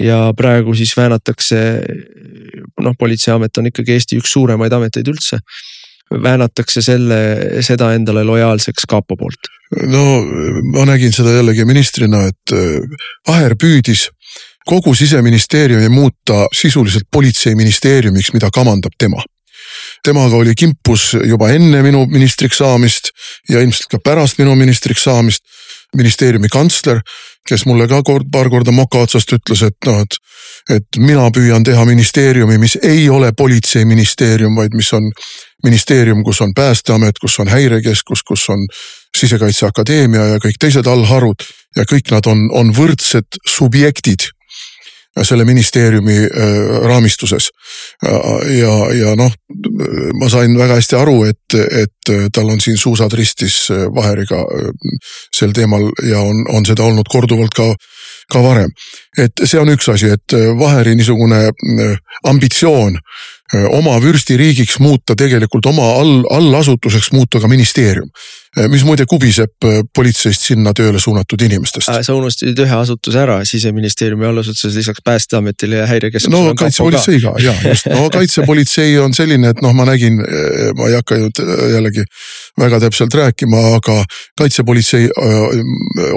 [0.00, 1.58] ja praegu siis väänatakse,
[2.84, 5.40] noh, politseiamet on ikkagi Eesti üks suuremaid ameteid üldse
[6.08, 7.18] väänatakse selle,
[7.64, 9.50] seda endale lojaalseks kapo poolt?
[9.92, 10.04] no
[10.72, 12.54] ma nägin seda jällegi ministrina, et
[13.28, 14.08] Aher püüdis
[14.68, 19.22] kogu siseministeeriumi muuta sisuliselt politseiministeeriumiks, mida kamandab tema.
[20.04, 23.10] Temaga oli kimpus juba enne minu ministriks saamist
[23.48, 25.44] ja ilmselt ka pärast minu ministriks saamist
[25.96, 27.00] ministeeriumi kantsler,
[27.48, 30.16] kes mulle ka kord, paar korda moka otsast ütles, et noh, et,
[30.76, 35.08] et mina püüan teha ministeeriumi, mis ei ole politseiministeerium, vaid mis on
[35.64, 38.66] ministeerium, kus on päästeamet, kus on häirekeskus, kus on
[39.16, 44.28] sisekaitseakadeemia ja kõik teised allharud ja kõik nad on, on võrdsed subjektid
[45.24, 47.50] selle ministeeriumi äh, raamistuses.
[48.58, 49.32] ja, ja noh,
[50.20, 54.70] ma sain väga hästi aru, et, et tal on siin suusad ristis äh, Vaheriga äh,
[55.34, 57.72] sel teemal ja on, on seda olnud korduvalt ka,
[58.32, 58.70] ka varem.
[59.18, 61.48] et see on üks asi, et Vaheri niisugune
[62.28, 62.98] ambitsioon
[63.72, 68.10] oma vürstiriigiks muuta tegelikult oma all, allasutuseks muuta ka ministeerium
[68.72, 71.90] mis muide kubiseb eh, politseist sinna tööle suunatud inimestest.
[72.02, 76.42] sa unustasid ühe asutuse ära siseministeeriumi allasutuses lisaks päästeametile ja häirekeskusele.
[76.48, 80.18] no kaitsepolitsei ka ja just, no kaitsepolitsei on selline, et noh, ma nägin,
[80.78, 81.30] ma ei hakka ju
[81.74, 82.04] jällegi
[82.58, 84.00] väga täpselt rääkima, aga
[84.40, 85.08] kaitsepolitsei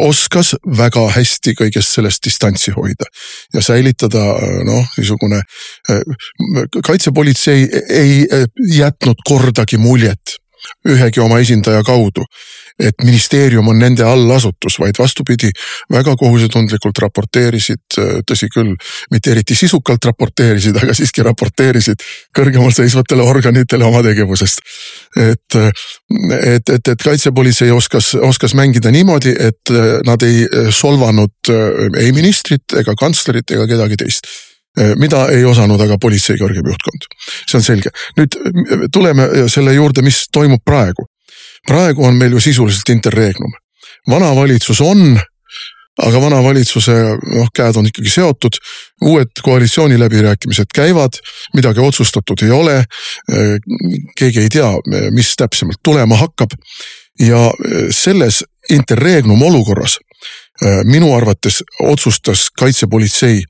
[0.02, 3.10] oskas väga hästi kõigest sellest distantsi hoida
[3.54, 4.24] ja säilitada
[4.68, 5.42] noh, niisugune
[6.82, 8.24] kaitsepolitsei ei
[8.78, 10.41] jätnud kordagi muljet
[10.88, 12.26] ühegi oma esindaja kaudu.
[12.82, 15.52] et ministeerium on nende allasutus, vaid vastupidi,
[15.92, 18.72] väga kohusetundlikult raporteerisid, tõsi küll,
[19.12, 22.02] mitte eriti sisukalt raporteerisid, aga siiski raporteerisid
[22.38, 24.64] kõrgemal seisvatele organitele oma tegevusest.
[25.20, 29.76] et, et, et, et kaitsepolitsei oskas, oskas mängida niimoodi, et
[30.08, 31.54] nad ei solvanud
[32.00, 34.32] ei ministrit ega kantslerit ega kedagi teist
[34.96, 37.08] mida ei osanud aga politsei kõrgem juhtkond.
[37.50, 37.92] see on selge.
[38.18, 41.08] nüüd eh, tuleme selle juurde, mis toimub praegu.
[41.68, 43.52] praegu on meil ju sisuliselt interregnum.
[44.08, 45.20] vana valitsus on,
[46.00, 46.96] aga vana valitsuse
[47.36, 48.62] noh, käed on ikkagi seotud.
[49.02, 51.20] uued koalitsiooniläbirääkimised käivad,
[51.54, 52.84] midagi otsustatud ei ole.
[54.18, 54.72] Keegi ei tea,
[55.12, 56.56] mis täpsemalt tulema hakkab.
[57.20, 57.52] ja
[57.92, 60.00] selles interregnum olukorras
[60.51, 60.51] Äh,
[60.86, 63.42] minu arvates otsustas kaitsepolitsei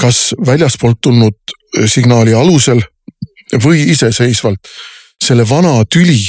[0.00, 1.36] kas väljaspoolt tulnud
[1.78, 2.82] äh, signaali alusel
[3.64, 4.70] või iseseisvalt
[5.22, 6.20] selle vana tüli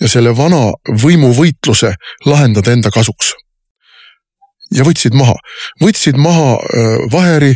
[0.00, 1.94] ja selle vana võimuvõitluse
[2.26, 3.32] lahendada enda kasuks.
[4.74, 5.34] ja võtsid maha,
[5.80, 7.54] võtsid maha äh, Vaheri,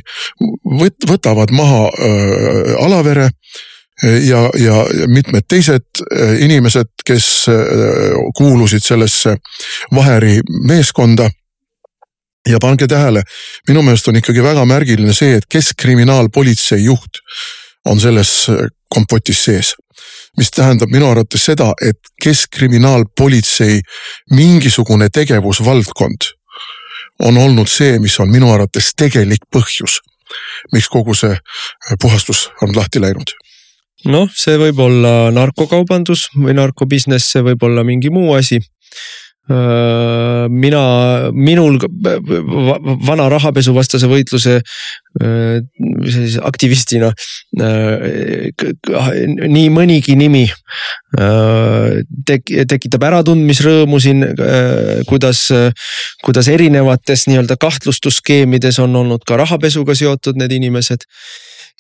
[0.65, 1.91] võt-, võtavad maha
[2.81, 3.29] Alavere
[4.03, 6.01] ja, ja mitmed teised
[6.41, 7.27] inimesed, kes
[8.35, 9.37] kuulusid sellesse
[9.95, 11.29] Vaheri meeskonda
[12.49, 13.23] ja pange tähele,
[13.69, 17.23] minu meelest on ikkagi väga märgiline see, et keskkriminaalpolitsei juht
[17.87, 19.75] on selles äh, kompotis sees.
[20.37, 23.81] mis tähendab minu arvates seda, et keskkriminaalpolitsei
[24.31, 26.31] mingisugune tegevusvaldkond
[27.23, 30.01] on olnud see, mis on minu arvates tegelik põhjus,
[30.73, 33.35] miks kogu see äh, puhastus on lahti läinud
[34.09, 38.59] noh, see võib olla narkokaubandus või narkobusiness, see võib olla mingi muu asi
[39.51, 40.83] mina,
[41.35, 41.79] minul
[43.07, 44.61] vana rahapesuvastase võitluse
[45.19, 47.11] sellise aktivistina
[47.59, 50.45] nii mõnigi nimi
[52.31, 54.23] tek-, tekitab äratundmisrõõmu siin,
[55.11, 55.49] kuidas,
[56.23, 61.03] kuidas erinevates nii-öelda kahtlustusskeemides on olnud ka rahapesuga seotud need inimesed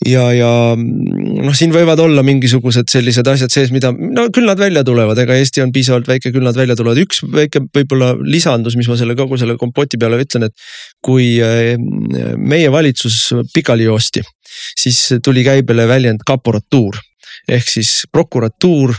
[0.08, 4.84] ja, ja noh, siin võivad olla mingisugused sellised asjad sees, mida no küll nad välja
[4.86, 8.90] tulevad, ega Eesti on piisavalt väike, küll nad välja tulevad, üks väike võib-olla lisandus, mis
[8.90, 10.68] ma selle kogu selle kompoti peale ütlen, et.
[11.02, 11.74] kui äh,
[12.38, 14.22] meie valitsus pikali joosti,
[14.78, 17.00] siis tuli käibele väljend kaporatuur
[17.50, 18.92] ehk siis prokuratuur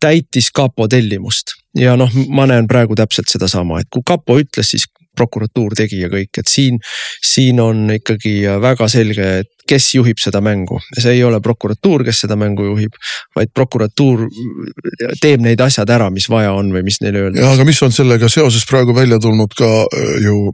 [0.00, 4.88] täitis kapo tellimust ja noh, ma näen praegu täpselt sedasama, et kui kapo ütles, siis
[5.18, 6.78] prokuratuur tegi ja kõik, et siin,
[7.24, 10.78] siin on ikkagi väga selge, et kes juhib seda mängu.
[10.96, 12.96] see ei ole prokuratuur, kes seda mängu juhib,
[13.36, 14.26] vaid prokuratuur
[15.20, 17.52] teeb neid asjad ära, mis vaja on või mis neile öeldakse.
[17.52, 20.52] aga mis on sellega seoses praegu välja tulnud ka äh, ju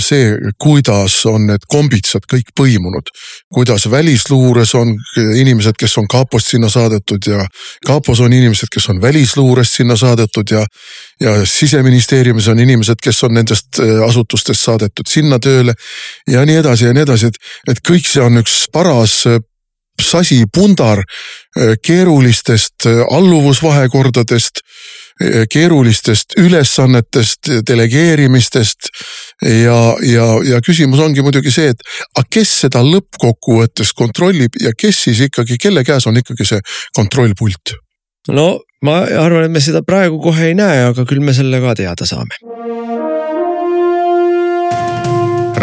[0.00, 3.10] see, kuidas on need kombitsad kõik põimunud,
[3.52, 7.44] kuidas välisluures on inimesed, kes on kapost sinna saadetud ja
[7.86, 10.64] kapos on inimesed, kes on välisluurest sinna saadetud ja.
[11.20, 15.74] ja siseministeeriumis on inimesed, kes on nendest äh, asutustest saadetud sinna tööle
[16.30, 19.40] ja nii edasi ja nii edasi, et, et kõik see on üks paras äh,
[19.98, 21.02] sasi pundar
[21.82, 24.60] keerulistest alluvusvahekordadest
[25.50, 28.90] keerulistest ülesannetest, delegeerimistest
[29.42, 31.82] ja, ja, ja küsimus ongi muidugi see, et
[32.14, 36.62] aga kes seda lõppkokkuvõttes kontrollib ja kes siis ikkagi, kelle käes on ikkagi see
[36.96, 37.74] kontrollpult?
[38.30, 38.48] no
[38.84, 42.06] ma arvan, et me seda praegu kohe ei näe, aga küll me selle ka teada
[42.06, 42.38] saame.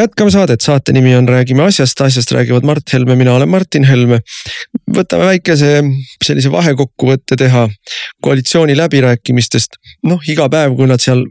[0.00, 4.20] jätkame saadet, saate nimi on Räägime asjast, asjast räägivad Mart Helme, mina olen Martin Helme.
[4.96, 5.82] võtame väikese
[6.24, 7.66] sellise vahekokkuvõtte teha
[8.22, 9.78] koalitsiooni läbirääkimistest.
[10.06, 11.24] noh, iga päev, kui nad seal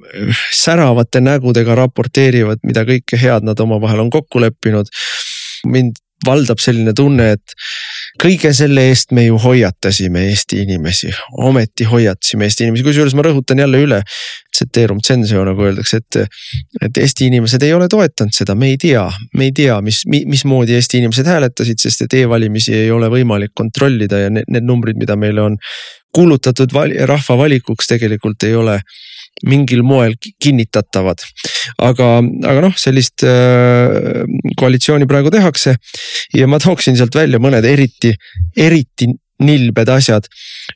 [0.54, 4.90] säravate nägudega raporteerivad, mida kõike head nad omavahel on kokku leppinud.
[5.66, 7.56] mind valdab selline tunne, et
[8.22, 11.12] kõige selle eest me ju hoiatasime Eesti inimesi,
[11.44, 14.02] ometi hoiatasime Eesti inimesi, kusjuures ma rõhutan jälle üle.
[14.56, 16.38] Ceterum censeo nagu öeldakse, et,
[16.88, 19.04] et Eesti inimesed ei ole toetanud seda, me ei tea,
[19.36, 24.26] me ei tea, mis, mismoodi Eesti inimesed hääletasid, sest et e-valimisi ei ole võimalik kontrollida
[24.26, 25.60] ja need, need numbrid, mida meile on
[26.16, 26.72] kuulutatud
[27.12, 28.80] rahva valikuks tegelikult ei ole
[29.44, 31.20] mingil moel kinnitatavad.
[31.82, 32.08] aga,
[32.48, 34.24] aga noh, sellist äh,
[34.60, 35.76] koalitsiooni praegu tehakse
[36.34, 38.14] ja ma tooksin sealt välja mõned eriti,
[38.56, 40.28] eriti nilbed asjad.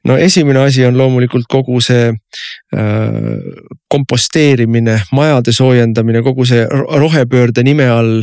[0.04, 3.30] no esimene asi on loomulikult kogu see äh,
[3.88, 8.20] komposteerimine, majade soojendamine, kogu see rohepöörde nime all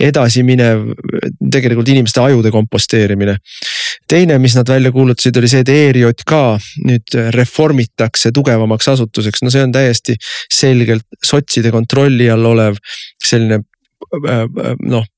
[0.00, 0.86] edasiminev
[1.52, 3.36] tegelikult inimeste ajude komposteerimine.
[4.08, 6.34] Teine, mis nad välja kuulutasid, oli see, et ERJK
[6.88, 10.16] nüüd reformitakse tugevamaks asutuseks, no see on täiesti
[10.52, 12.78] selgelt sotside kontrolli all olev
[13.24, 15.08] selline äh, äh, noh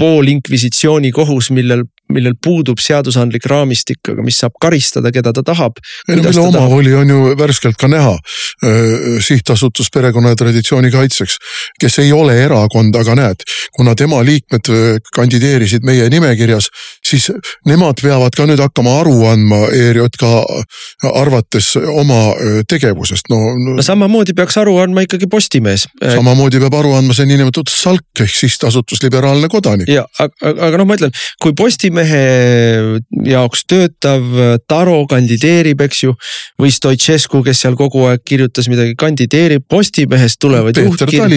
[0.00, 5.80] poolinkvisitsiooni kohus, millel millel puudub seadusandlik raamistik, aga mis saab karistada, keda ta tahab.
[6.08, 8.18] ei no mille omavoli on ju värskelt ka näha.
[9.20, 11.36] sihtasutus Perekonna ja Traditsiooni Kaitseks,
[11.80, 13.44] kes ei ole erakond, aga näed,
[13.76, 14.68] kuna tema liikmed
[15.16, 16.68] kandideerisid meie nimekirjas,
[17.06, 17.30] siis
[17.66, 20.26] nemad peavad ka nüüd hakkama aru andma ERJK
[21.14, 22.20] arvates oma
[22.68, 23.76] tegevusest, no, no.
[23.78, 25.86] no samamoodi peaks aru andma ikkagi Postimees.
[26.02, 29.88] samamoodi peab aru andma see niinimetatud SALK ehk sihtasutus Liberaalne Kodanik.
[29.88, 34.24] ja aga, aga noh, ma ütlen, kui Postimees Postimehe jaoks töötav
[34.68, 36.14] Taro kandideerib, eks ju.
[36.60, 41.30] või Stoicescu, kes seal kogu aeg kirjutas midagi, kandideerib, Postimehest tulevad juhtkirjad.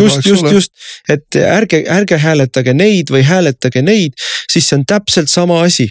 [0.00, 0.72] just, just, just,
[1.08, 4.16] et ärge, ärge hääletage neid või hääletage neid,
[4.50, 5.88] siis see on täpselt sama asi.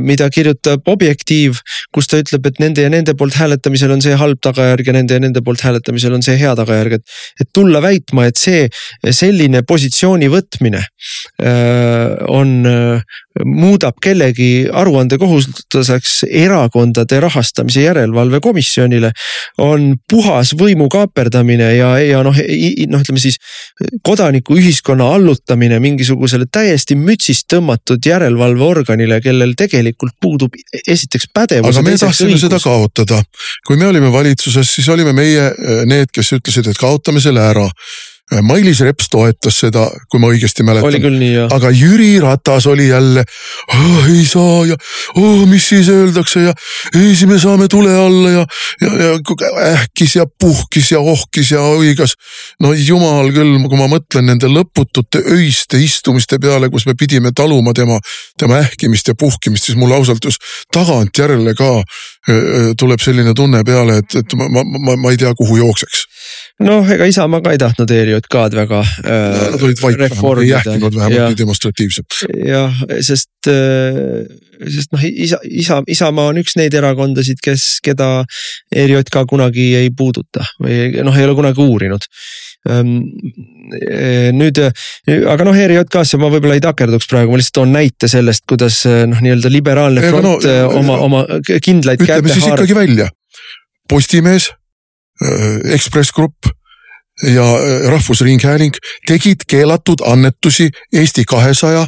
[0.00, 1.60] mida kirjutab Objektiiv,
[1.92, 5.16] kus ta ütleb, et nende ja nende poolt hääletamisel on see halb tagajärg ja nende
[5.16, 7.18] ja nende poolt hääletamisel on see hea tagajärg, et.
[7.40, 8.68] et tulla väitma, et see
[9.10, 10.84] selline positsiooni võtmine
[12.28, 12.64] on
[13.44, 19.12] muudab kellegi aruandekohustuseks erakondade rahastamise järelevalve komisjonile.
[19.58, 23.38] on puhas võimu kaaperdamine ja, ja noh, noh, ütleme siis
[24.06, 31.76] kodanikuühiskonna allutamine mingisugusele täiesti mütsist tõmmatud järelevalveorganile, kellel tegelikult puudub esiteks pädevus.
[31.76, 32.46] aga me tahtsime õigus.
[32.46, 33.22] seda kaotada,
[33.66, 37.68] kui me olime valitsuses, siis olime meie eh, need, kes ütlesid, et kaotame selle ära
[38.42, 40.86] Mailis Reps toetas seda, kui ma õigesti mäletan.
[41.50, 43.24] aga Jüri Ratas oli jälle
[43.74, 44.76] oh,, ei saa ja
[45.16, 46.54] oh, mis siis öeldakse ja
[46.94, 48.44] ei, siis me saame tule alla ja,
[48.80, 52.14] ja, ja ähkis ja puhkis ja ohkis ja oigas.
[52.60, 57.74] no jumal küll, kui ma mõtlen nende lõputute öiste istumiste peale, kus me pidime taluma
[57.74, 57.98] tema,
[58.38, 61.72] tema ähkimist ja puhkimist, siis mul ausalt just tagantjärele ka
[62.78, 66.06] tuleb selline tunne peale, et, et ma, ma, ma, ma ei tea, kuhu jookseks
[66.66, 69.40] noh, ega Isamaa ka ei tahtnud ERJK-d väga äh,.
[69.54, 70.04] Nad olid vait,
[70.42, 72.20] ei jähtinud vähemalt nii demonstratiivselt.
[72.46, 74.28] jah, sest äh,,
[74.66, 78.24] sest noh, isa, isa, Isamaa on üks neid erakondasid, kes, keda
[78.74, 82.08] ERJK kunagi ei puuduta või noh, ei ole kunagi uurinud
[82.68, 82.98] Ehm,
[83.72, 84.58] eh, nüüd,
[85.32, 89.06] aga noh, ERJK-sse ma võib-olla ei takerduks praegu, ma lihtsalt toon näite sellest, kuidas eh,
[89.08, 92.26] noh, nii-öelda liberaalne front no, eh, oma, oma kindlaid haarab.
[92.26, 93.08] ütleme siis ikkagi välja,
[93.88, 94.50] Postimees,
[95.74, 96.48] Ekspress Grupp
[97.22, 97.44] ja
[97.90, 98.72] Rahvusringhääling
[99.06, 101.86] tegid keelatud annetusi Eesti kahesaja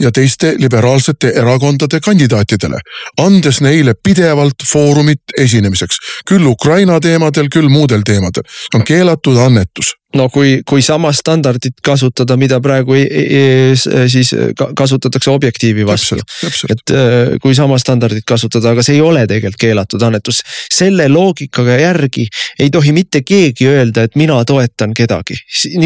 [0.00, 2.80] ja teiste liberaalsete erakondade kandidaatidele,
[3.20, 5.96] andes neile pidevalt foorumit esinemiseks,
[6.28, 8.42] küll Ukraina teemadel, küll muudel teemadel.
[8.74, 13.76] on keelatud annetus no kui, kui sama standardit kasutada, mida praegu ei, ei,
[14.10, 14.32] siis
[14.76, 16.18] kasutatakse objektiivi vastu.
[16.70, 20.42] et äh, kui sama standardit kasutada, aga see ei ole tegelikult keelatud annetus.
[20.72, 22.26] selle loogikaga järgi
[22.60, 25.38] ei tohi mitte keegi öelda, et mina toetan kedagi.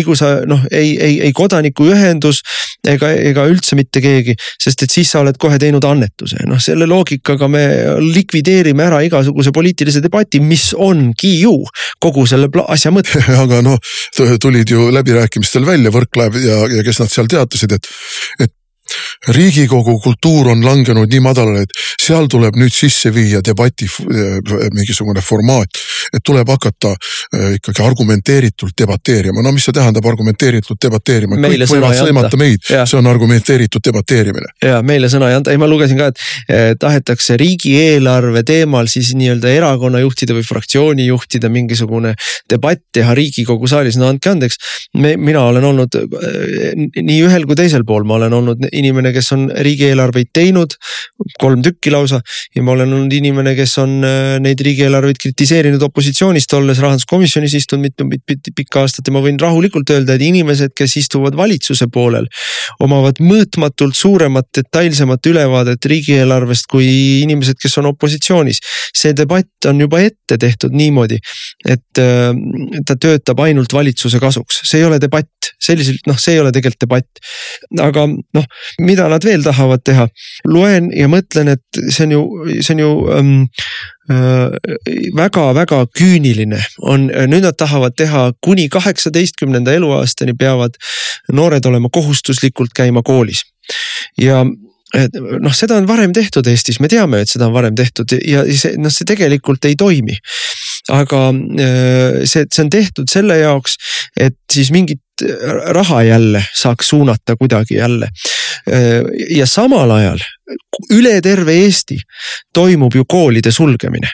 [0.05, 2.43] kui sa noh, ei, ei, ei kodanikuühendus
[2.87, 6.43] ega, ega üldse mitte keegi, sest et siis sa oled kohe teinud annetuse.
[6.51, 7.65] noh, selle loogikaga me
[8.03, 11.57] likvideerime ära igasuguse poliitilise debati, mis ongi ju
[12.03, 13.79] kogu selle asja mõte aga noh
[14.41, 17.91] tulid ju läbirääkimistel välja Võrklaev ja, ja kes nad seal teatasid, et,
[18.47, 18.53] et
[19.35, 23.89] riigikogu kultuur on langenud nii madalale, et seal tuleb nüüd sisse viia debati
[24.75, 25.81] mingisugune formaat.
[26.13, 31.97] Et tuleb hakata äh, ikkagi argumenteeritult debateerima, no mis see tähendab argumenteeritult debateerima, kõik võivad
[31.99, 34.53] sõimata meid, see on argumenteeritud debateerimine.
[34.65, 39.13] ja meile sõna ei anta, ei ma lugesin ka, et eh, tahetakse riigieelarve teemal siis
[39.19, 42.15] nii-öelda erakonnajuhtide või fraktsioonijuhtide mingisugune
[42.51, 44.59] debatt teha riigikogu saalis, no andke andeks.
[44.95, 49.49] mina olen olnud eh, nii ühel kui teisel pool, ma olen olnud inimene, kes on
[49.51, 50.77] riigieelarveid teinud,
[51.41, 52.21] kolm tükki lausa.
[52.55, 57.87] ja ma olen olnud inimene, kes on äh, neid riigieelarveid kritiseerinud opositsioonist olles rahanduskomisjonis istunud
[57.87, 62.29] mitu, mitu pikka aastat ja ma võin rahulikult öelda, et inimesed, kes istuvad valitsuse poolel.
[62.85, 66.87] omavad mõõtmatult suuremat, detailsemat ülevaadet riigieelarvest kui
[67.23, 68.61] inimesed, kes on opositsioonis.
[68.97, 71.17] see debatt on juba ette tehtud niimoodi,
[71.65, 72.33] et äh,
[72.87, 76.85] ta töötab ainult valitsuse kasuks, see ei ole debatt selliselt noh, see ei ole tegelikult
[76.85, 77.25] debatt.
[77.81, 78.49] aga noh,
[78.85, 80.09] mida nad veel tahavad teha,
[80.45, 82.25] loen ja mõtlen, et see on ju,
[82.61, 83.37] see on ju ähm,
[84.09, 90.79] väga-väga äh, küüniline on, nüüd nad tahavad teha kuni kaheksateistkümnenda eluaastani peavad
[91.33, 93.45] noored olema kohustuslikult käima koolis
[94.21, 94.45] ja
[94.95, 98.45] et noh, seda on varem tehtud Eestis, me teame, et seda on varem tehtud ja
[98.47, 100.15] see noh, see tegelikult ei toimi
[100.93, 103.77] aga äh, see, see on tehtud selle jaoks,
[104.19, 105.03] et siis mingit
[105.73, 108.11] raha jälle saaks suunata kuidagi jälle.
[109.37, 110.23] Ja samal ajal
[110.95, 111.99] üle terve Eesti
[112.55, 114.11] toimub ju koolide sulgemine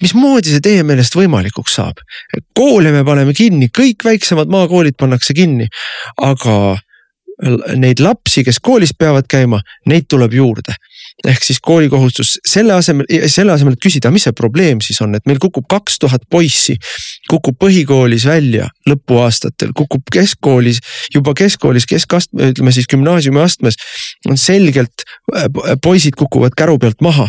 [0.00, 2.00] mismoodi see teie meelest võimalikuks saab?
[2.56, 5.66] koole me paneme kinni, kõik väiksemad maakoolid pannakse kinni,
[6.16, 6.78] aga
[7.80, 10.76] neid lapsi, kes koolis peavad käima, neid tuleb juurde
[11.28, 15.26] ehk siis koolikohustus selle asemel, selle asemel, et küsida, mis see probleem siis on, et
[15.28, 16.76] meil kukub kaks tuhat poissi,
[17.30, 20.80] kukub põhikoolis välja lõpuaastatel, kukub keskkoolis,
[21.14, 23.76] juba keskkoolis, keskastme, ütleme siis gümnaasiumi astmes.
[24.28, 25.04] on selgelt,
[25.36, 25.48] äh,
[25.82, 27.28] poisid kukuvad käru pealt maha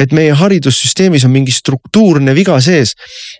[0.00, 2.94] et meie haridussüsteemis on mingi struktuurne viga sees.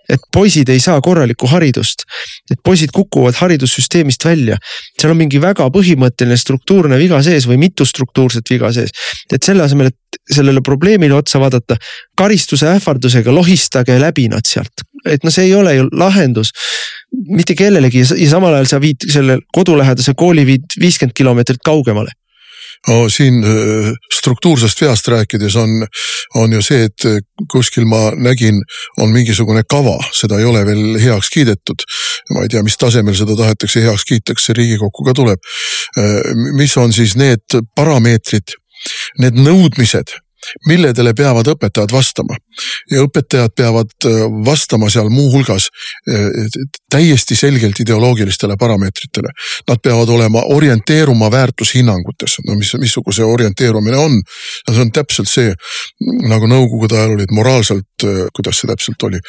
[0.09, 2.05] et poisid ei saa korralikku haridust,
[2.51, 4.59] et poisid kukuvad haridussüsteemist välja.
[5.01, 8.91] seal on mingi väga põhimõtteline struktuurne viga sees või mitu struktuurset viga sees.
[9.33, 11.77] et selle asemel, et sellele probleemile otsa vaadata,
[12.17, 16.53] karistuse ähvardusega lohistage läbi nad sealt, et no see ei ole ju lahendus
[17.29, 22.13] mitte kellelegi ja samal ajal sa viid selle kodulähedase kooli viid viiskümmend kilomeetrit kaugemale
[22.87, 25.83] no siin äh, struktuursest veast rääkides on,
[26.35, 28.61] on ju see, et kuskil ma nägin,
[29.03, 31.85] on mingisugune kava, seda ei ole veel heaks kiidetud.
[32.35, 35.43] ma ei tea, mis tasemel seda tahetakse heaks kiita, kas see Riigikokku ka tuleb.
[35.99, 38.57] Äh, mis on siis need parameetrid,
[39.19, 40.15] need nõudmised
[40.67, 42.37] milledele peavad õpetajad vastama.
[42.91, 45.69] ja õpetajad peavad äh, vastama seal muuhulgas
[46.11, 46.29] äh,
[46.91, 49.33] täiesti selgelt ideoloogilistele parameetritele.
[49.69, 54.21] Nad peavad olema, orienteeruma väärtushinnangutes, no mis, missugune see orienteerumine on.
[54.69, 55.55] no see on täpselt see,
[56.29, 59.21] nagu nõukogude ajal olid moraalselt, äh, kuidas see täpselt oli,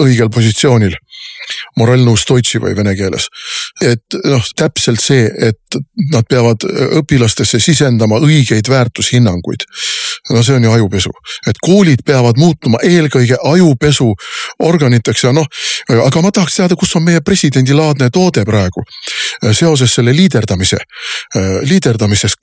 [0.00, 0.96] õigel positsioonil
[1.76, 3.28] moralno ustoi või vene keeles.
[3.80, 5.78] et noh, täpselt see, et
[6.12, 6.64] nad peavad
[7.00, 9.64] õpilastesse sisendama õigeid väärtushinnanguid.
[10.30, 11.10] No see on ju ajupesu,
[11.46, 14.08] et koolid peavad muutuma eelkõige ajupesu
[14.62, 15.46] organiteks ja noh,
[16.06, 18.84] aga ma tahaks teada, kus on meie presidendilaadne toode praegu
[19.52, 20.80] seoses selle liiderdamise,
[21.68, 22.38] liiderdamises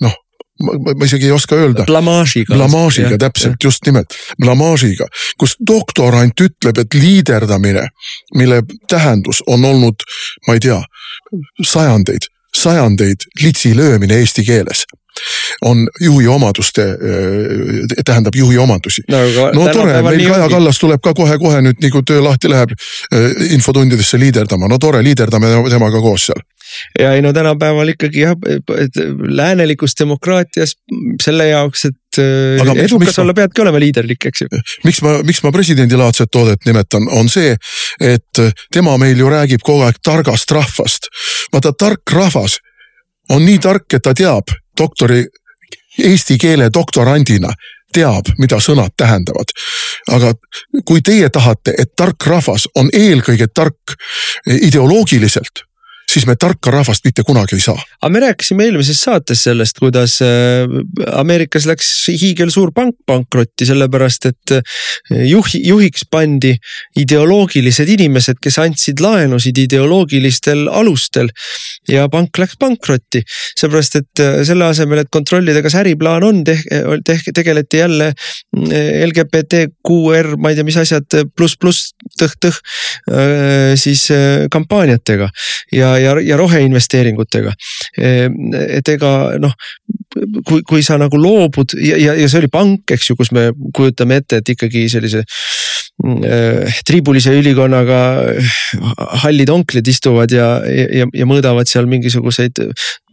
[0.00, 0.18] noh
[0.60, 1.84] ma isegi ei oska öelda.
[1.84, 2.54] blamaažiga.
[2.54, 5.06] blamaažiga, täpselt, just nimelt, blamaažiga,
[5.40, 7.86] kus doktorant ütleb, et liiderdamine,
[8.34, 10.04] mille tähendus on olnud,
[10.46, 10.80] ma ei tea,
[11.64, 14.84] sajandeid, sajandeid litsi löömine eesti keeles
[15.66, 16.86] on juhi omaduste,
[18.04, 19.04] tähendab juhi omadusi.
[19.10, 22.74] no, no tore, meil Kaja Kallas tuleb ka kohe-kohe nüüd nii kui töö lahti läheb
[23.50, 26.42] infotundidesse liiderdama, no tore, liiderdame temaga koos seal
[26.98, 28.96] ja ei no tänapäeval ikkagi jah, et
[29.36, 30.76] läänelikus demokraatias
[31.22, 31.96] selle jaoks, et
[32.60, 34.48] Aga edukas olla, peadki olema liiderlik, eks ju.
[34.84, 37.52] miks ma, miks ma presidendilaadset toodet nimetan, on see,
[38.00, 38.42] et
[38.72, 41.06] tema meil ju räägib kogu aeg targast rahvast.
[41.52, 42.58] vaata, tark rahvas
[43.30, 44.50] on nii tark, et ta teab
[44.80, 45.24] doktori,
[45.98, 47.52] eesti keele doktorandina
[47.94, 49.52] teab, mida sõnad tähendavad.
[50.10, 50.32] aga
[50.86, 53.96] kui teie tahate, et tark rahvas on eelkõige tark
[54.46, 55.66] ideoloogiliselt
[56.10, 57.78] siis me tarka rahvast mitte kunagi ei saa.
[58.00, 60.66] aga me rääkisime eelmises saates sellest, kuidas äh,
[61.20, 64.62] Ameerikas läks hiigelsuur pank pankrotti, sellepärast et äh,
[65.30, 66.54] juhi, juhiks pandi
[66.98, 71.30] ideoloogilised inimesed, kes andsid laenusid ideoloogilistel alustel.
[71.88, 73.22] ja pank läks pankrotti,
[73.60, 78.12] seepärast et äh, selle asemel, et kontrollida, kas äriplaan on, tehke, tegeleti jälle
[79.06, 81.06] LGBTQR, ma ei tea, mis asjad,
[81.36, 82.58] pluss, pluss, tõh-tõh,
[83.80, 84.06] siis
[84.52, 85.28] kampaaniatega
[85.74, 87.52] ja ja, ja roheinvesteeringutega.
[88.00, 89.54] et ega noh,
[90.46, 93.50] kui, kui sa nagu loobud ja, ja, ja see oli pank, eks ju, kus me
[93.76, 95.24] kujutame ette, et ikkagi sellise
[96.24, 98.00] äh, tribulise ülikonnaga
[99.24, 102.60] hallid onklid istuvad ja, ja, ja mõõdavad seal mingisuguseid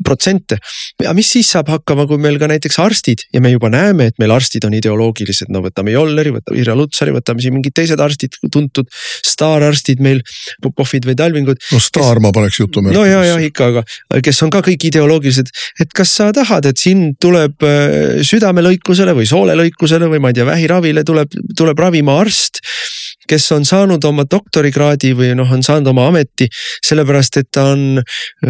[0.04, 0.58] protsente.
[1.02, 4.18] aga mis siis saab hakkama, kui meil ka näiteks arstid ja me juba näeme, et
[4.22, 8.38] meil arstid on ideoloogilised, no võtame Jolleri, võtame Irja Lutsari, võtame siin mingid teised arstid,
[8.54, 10.24] tuntud staararstid meil,
[10.64, 11.62] Popovid või Talvingud.
[11.74, 12.24] no staar kes...
[12.24, 12.98] ma paneks jutumärki.
[12.98, 15.52] no ja, ja ikka, aga kes on ka kõik ideoloogilised,
[15.84, 20.48] et kas sa tahad, et sind tuleb äh, südamelõikusele või soolelõikusele või ma ei tea,
[20.48, 22.62] vähiravile tuleb, tuleb ravima arst
[23.30, 26.48] kes on saanud oma doktorikraadi või noh, on saanud oma ameti
[26.86, 28.02] sellepärast, et ta on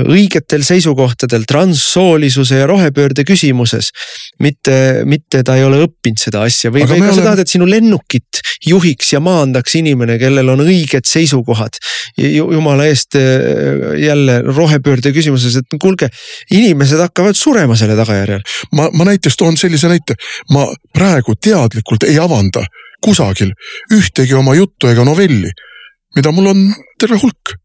[0.06, 3.92] õigetel seisukohtadel transsoolisuse ja rohepöörde küsimuses.
[4.40, 7.16] mitte, mitte ta ei ole õppinud seda asja või, või ka oleme...
[7.16, 11.78] sa tahad, et sinu lennukit juhiks ja maandaks inimene, kellel on õiged seisukohad.
[12.18, 16.10] jumala eest eh, jälle rohepöörde küsimuses, et kuulge,
[16.52, 18.44] inimesed hakkavad surema selle tagajärjel.
[18.78, 20.18] ma, ma näiteks toon sellise näite,
[20.52, 22.66] ma praegu teadlikult ei avanda
[23.08, 23.54] kusagil
[23.96, 25.54] ühtegi oma juttu ega novelli,
[26.18, 26.68] mida mul on
[27.00, 27.56] terve hulk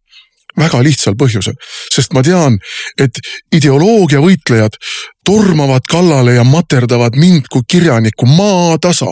[0.59, 1.57] väga lihtsal põhjusel,
[1.93, 2.59] sest ma tean,
[3.01, 3.19] et
[3.55, 4.77] ideoloogia võitlejad
[5.25, 9.07] tormavad kallale ja materdavad mind kui kirjanikku maatasa.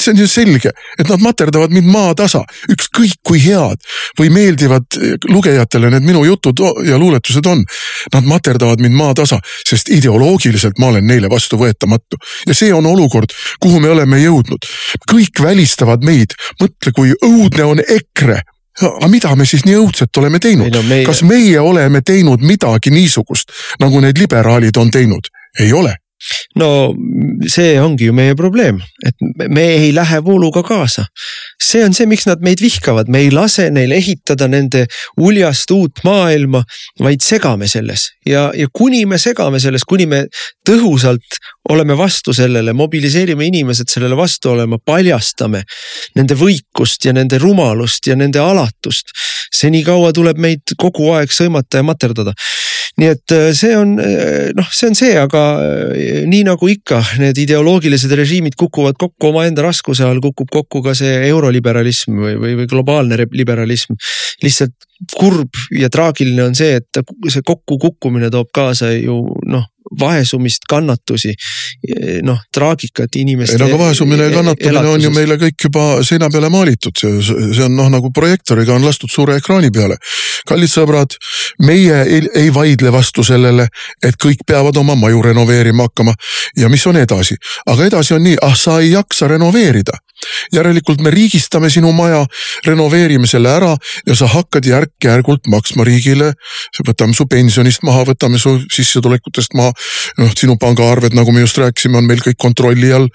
[0.00, 3.80] see on ju selge, et nad materdavad mind maatasa, ükskõik kui head
[4.18, 7.64] või meeldivad lugejatele need minu jutud ja luuletused on.
[8.14, 13.80] Nad materdavad mind maatasa, sest ideoloogiliselt ma olen neile vastuvõetamatu ja see on olukord, kuhu
[13.80, 14.68] me oleme jõudnud.
[15.10, 18.42] kõik välistavad meid, mõtle, kui õudne on EKRE
[18.82, 21.04] aga mida me siis nii õudset oleme teinud no, meie...
[21.06, 25.32] kas meie oleme teinud midagi niisugust, nagu need liberaalid on teinud?
[25.60, 25.96] ei ole
[26.60, 26.94] no
[27.48, 31.06] see ongi ju meie probleem, et me ei lähe vooluga kaasa.
[31.62, 34.86] see on see, miks nad meid vihkavad, me ei lase neil ehitada nende
[35.20, 36.64] uljast uut maailma,
[37.00, 40.24] vaid segame selles ja, ja kuni me segame selles, kuni me
[40.66, 45.62] tõhusalt oleme vastu sellele, mobiliseerime inimesed sellele vastu olema, paljastame
[46.18, 49.10] nende võikust ja nende rumalust ja nende alatust.
[49.54, 52.34] senikaua tuleb meid kogu aeg sõimata ja materdada
[52.96, 57.02] nii et äh, see on äh, noh, see on see, aga äh, nii nagu ikka,
[57.20, 62.56] need ideoloogilised režiimid kukuvad kokku omaenda raskuse all, kukub kokku ka see euroliberalism või, või,
[62.62, 63.98] või globaalne liberalism.
[64.44, 69.68] lihtsalt kurb ja traagiline on see, et see kokkukukkumine toob kaasa ju noh
[70.00, 71.34] vaesumist, kannatusi,
[72.26, 73.56] noh traagikat inimeste.
[73.56, 77.64] ei no aga vaesumine ja kannatamine on ju meile kõik juba seina peale maalitud, see
[77.64, 79.98] on noh, nagu projektooriga on lastud suure ekraani peale.
[80.46, 81.16] kallid sõbrad,
[81.66, 83.68] meie ei, ei vaidle vastu sellele,
[84.02, 86.14] et kõik peavad oma maju renoveerima hakkama
[86.56, 89.98] ja mis on edasi, aga edasi on nii, ah sa ei jaksa renoveerida
[90.54, 92.22] järelikult me riigistame sinu maja,
[92.66, 93.72] renoveerime selle ära
[94.06, 96.32] ja sa hakkad järk-järgult maksma riigile.
[96.86, 99.72] võtame su pensionist maha, võtame su sissetulekutest maha.
[100.18, 103.08] noh, sinu pangaarved, nagu me just rääkisime, on meil kõik kontrolli all.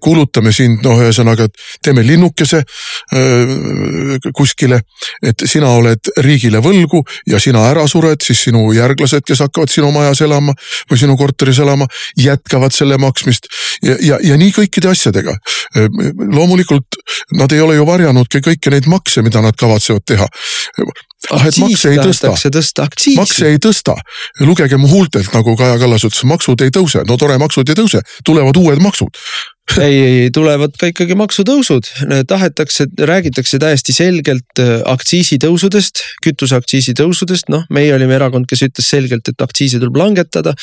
[0.00, 1.46] Kulutame sind, noh, ühesõnaga,
[1.82, 4.80] teeme linnukese äh, kuskile,
[5.22, 9.90] et sina oled riigile võlgu ja sina ära sured, siis sinu järglased, kes hakkavad sinu
[9.94, 10.54] majas elama
[10.90, 11.86] või sinu korteris elama,
[12.18, 13.48] jätkavad selle maksmist
[13.82, 15.36] ja, ja, ja nii kõikide asjadega
[16.08, 16.98] loomulikult
[17.38, 20.26] nad ei ole ju varjanudki kõiki neid makse, mida nad kavatsevad teha.
[21.30, 22.32] ah, et makse ei tõsta,
[23.16, 23.96] makse ei tõsta,
[24.40, 28.02] lugege mu huultelt, nagu Kaja Kallas ütles, maksud ei tõuse, no tore, maksud ei tõuse,
[28.24, 29.16] tulevad uued maksud
[29.86, 31.88] ei, ei tulevad ka ikkagi maksutõusud,
[32.28, 39.28] tahetakse, räägitakse täiesti selgelt äh, aktsiisitõusudest, kütuseaktsiisi tõusudest, noh, meie olime erakond, kes ütles selgelt,
[39.30, 40.54] et aktsiise tuleb langetada.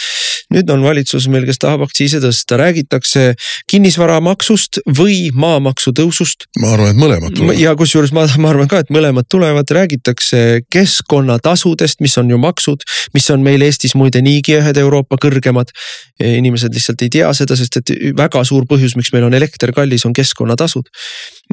[0.53, 3.33] nüüd on valitsus meil, kes tahab aktsiise tõsta, räägitakse
[3.71, 6.47] kinnisvaramaksust või maamaksu tõusust.
[6.59, 7.59] ma arvan, et mõlemad tulevad.
[7.59, 12.83] ja kusjuures ma, ma arvan ka, et mõlemad tulevad, räägitakse keskkonnatasudest, mis on ju maksud,
[13.13, 15.71] mis on meil Eestis muide niigi ühed Euroopa kõrgemad.
[16.19, 20.05] inimesed lihtsalt ei tea seda, sest et väga suur põhjus miks meil on elekter kallis,
[20.07, 20.89] on keskkonnatasud.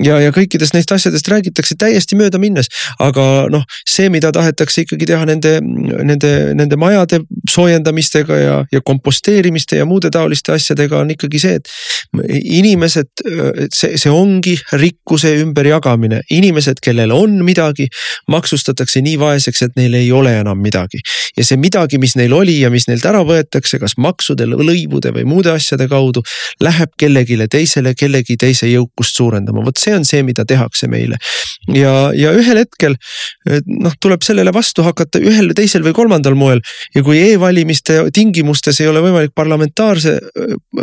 [0.02, 2.66] ja, ja kõikidest neist asjadest räägitakse täiesti möödaminnes,
[2.98, 7.20] aga noh, see, mida tahetakse ikkagi teha nende, nende, nende majade
[7.50, 11.70] soojendamistega ja, ja komposteerimiste ja muude taoliste asjadega on ikkagi see, et
[12.32, 13.24] inimesed,
[13.70, 17.86] see, see ongi rikkuse ümberjagamine, inimesed, kellel on midagi,
[18.32, 21.00] maksustatakse nii vaeseks, et neil ei ole enam midagi.
[21.36, 25.24] ja see midagi, mis neil oli ja mis neilt ära võetakse, kas maksude, lõivude või
[25.28, 26.22] muude asjade kaudu,
[26.62, 31.18] läheb kellegi kellelegi teisele kellegi teise jõukust suurendama, vot see on see, mida tehakse meile.
[31.72, 32.96] ja, ja ühel hetkel
[33.66, 36.60] noh, tuleb sellele vastu hakata ühel, teisel või kolmandal moel.
[36.94, 40.18] Ja kui e-valimiste tingimustes ei ole võimalik parlamentaarse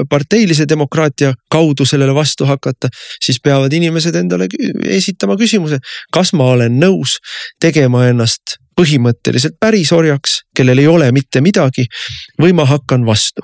[0.09, 2.89] parteilise demokraatia kaudu sellele vastu hakata,
[3.23, 4.49] siis peavad inimesed endale
[4.87, 5.81] esitama küsimuse,
[6.13, 7.19] kas ma olen nõus
[7.61, 11.85] tegema ennast põhimõtteliselt pärisorjaks, kellel ei ole mitte midagi
[12.41, 13.43] või ma hakkan vastu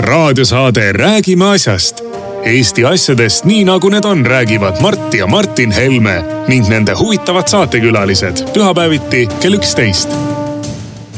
[0.00, 2.04] raadiosaade Räägime asjast.
[2.44, 8.44] Eesti asjadest nii nagu need on, räägivad Mart ja Martin Helme ning nende huvitavad saatekülalised
[8.54, 10.08] pühapäeviti kell üksteist.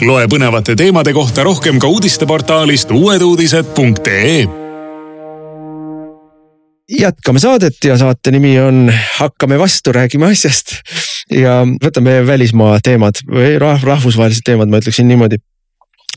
[0.02, 4.48] loe põnevate teemade kohta rohkem ka uudisteportaalist uueduudised.ee
[7.00, 10.66] jätkame saadet ja saate nimi on Hakkame vastu, räägime asjast.
[11.30, 15.38] ja võtame välismaa teemad või rahvusvahelised teemad, ma ütleksin niimoodi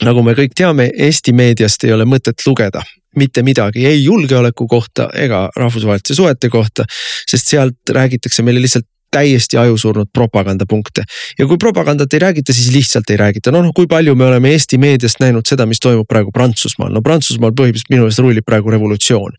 [0.03, 2.83] nagu me kõik teame, Eesti meediast ei ole mõtet lugeda
[3.15, 6.83] mitte midagi ei julgeoleku kohta ega rahvusvaheliste suhete kohta,
[7.29, 11.03] sest sealt räägitakse meile lihtsalt täiesti ajusurnud propagandapunkte.
[11.39, 14.77] ja kui propagandat ei räägita, siis lihtsalt ei räägita, noh kui palju me oleme Eesti
[14.81, 19.37] meediast näinud seda, mis toimub praegu Prantsusmaal, no Prantsusmaal põhimõtteliselt minu meelest rullib praegu revolutsioon.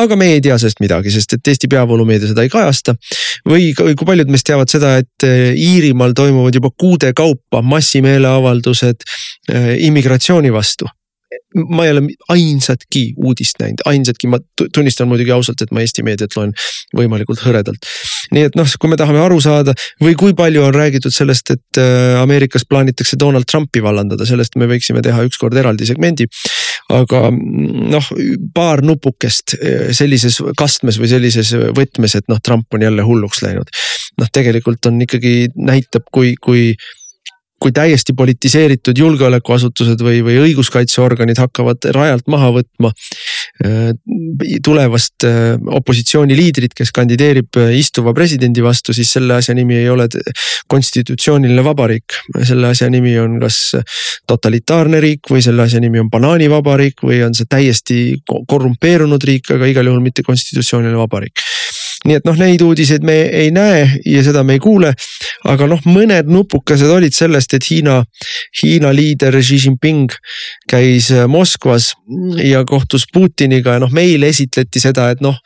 [0.00, 2.96] aga me ei tea sellest midagi, sest et Eesti peavoolumeedia seda ei kajasta.
[3.48, 9.06] või kui paljud meist teavad seda, et eh, Iirimaal toimuvad juba kuude kaupa massimeeleavaldused
[9.52, 10.88] immigratsiooni vastu
[11.54, 12.02] ma ei ole
[12.34, 14.38] ainsatki uudist näinud, ainsatki, ma
[14.74, 16.52] tunnistan muidugi ausalt, et ma Eesti meediat loen
[16.96, 17.86] võimalikult hõredalt.
[18.34, 21.80] nii et noh, kui me tahame aru saada või kui palju on räägitud sellest, et
[21.80, 26.26] äh, Ameerikas plaanitakse Donald Trumpi vallandada, sellest me võiksime teha ükskord eraldi segmendi.
[26.92, 28.10] aga mm, noh,
[28.54, 33.70] paar nupukest äh, sellises kastmes või sellises võtmes, et noh, Trump on jälle hulluks läinud.
[34.18, 36.74] noh, tegelikult on ikkagi näitab, kui, kui
[37.64, 42.90] kui täiesti politiseeritud julgeolekuasutused või, või õiguskaitseorganid hakkavad rajalt maha võtma
[43.64, 43.94] äh,
[44.64, 49.88] tulevast äh, opositsiooni liidrit, kes kandideerib äh, istuva presidendi vastu, siis selle asja nimi ei
[49.88, 50.10] ole
[50.68, 52.18] konstitutsiooniline vabariik.
[52.44, 53.60] selle asja nimi on kas
[54.28, 57.98] totalitaarne riik või selle asja nimi on banaanivabariik või on see täiesti
[58.28, 61.40] korrumpeerunud riik, aga igal juhul mitte konstitutsiooniline vabariik
[62.04, 64.92] nii et noh, neid uudiseid me ei näe ja seda me ei kuule.
[65.48, 67.98] aga noh, mõned nupukesed olid sellest, et Hiina,
[68.62, 70.12] Hiina liider Xi Jinping
[70.68, 71.90] käis äh, Moskvas
[72.40, 75.36] ja kohtus Putiniga ja noh, meile esitleti seda, et noh,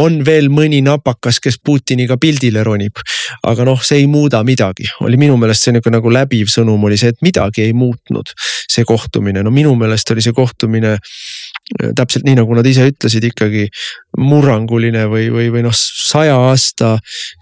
[0.00, 3.00] on veel mõni napakas, kes Putiniga pildile ronib.
[3.46, 6.96] aga noh, see ei muuda midagi, oli minu meelest see nihuke nagu läbiv sõnum oli
[7.00, 8.32] see, et midagi ei muutnud.
[8.72, 10.96] see kohtumine, no minu meelest oli see kohtumine
[11.96, 13.66] täpselt nii, nagu nad ise ütlesid, ikkagi
[14.22, 16.94] murranguline või, või, või noh, saja aasta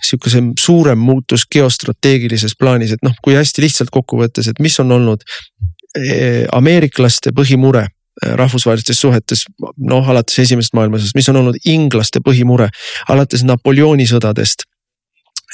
[0.03, 4.95] sihukese suurem muutus geostrateegilises plaanis, et noh, kui hästi lihtsalt kokku võttes, et mis on
[4.97, 5.27] olnud
[6.01, 9.45] eh, ameeriklaste põhimure eh, rahvusvahelistes suhetes,
[9.77, 12.71] noh alates esimesest maailmasõjast, mis on olnud inglaste põhimure
[13.13, 14.65] alates Napoleoni sõdadest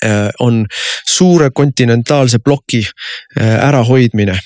[0.06, 0.62] eh, on
[1.10, 2.84] suure kontinentaalse ploki
[3.34, 4.38] ärahoidmine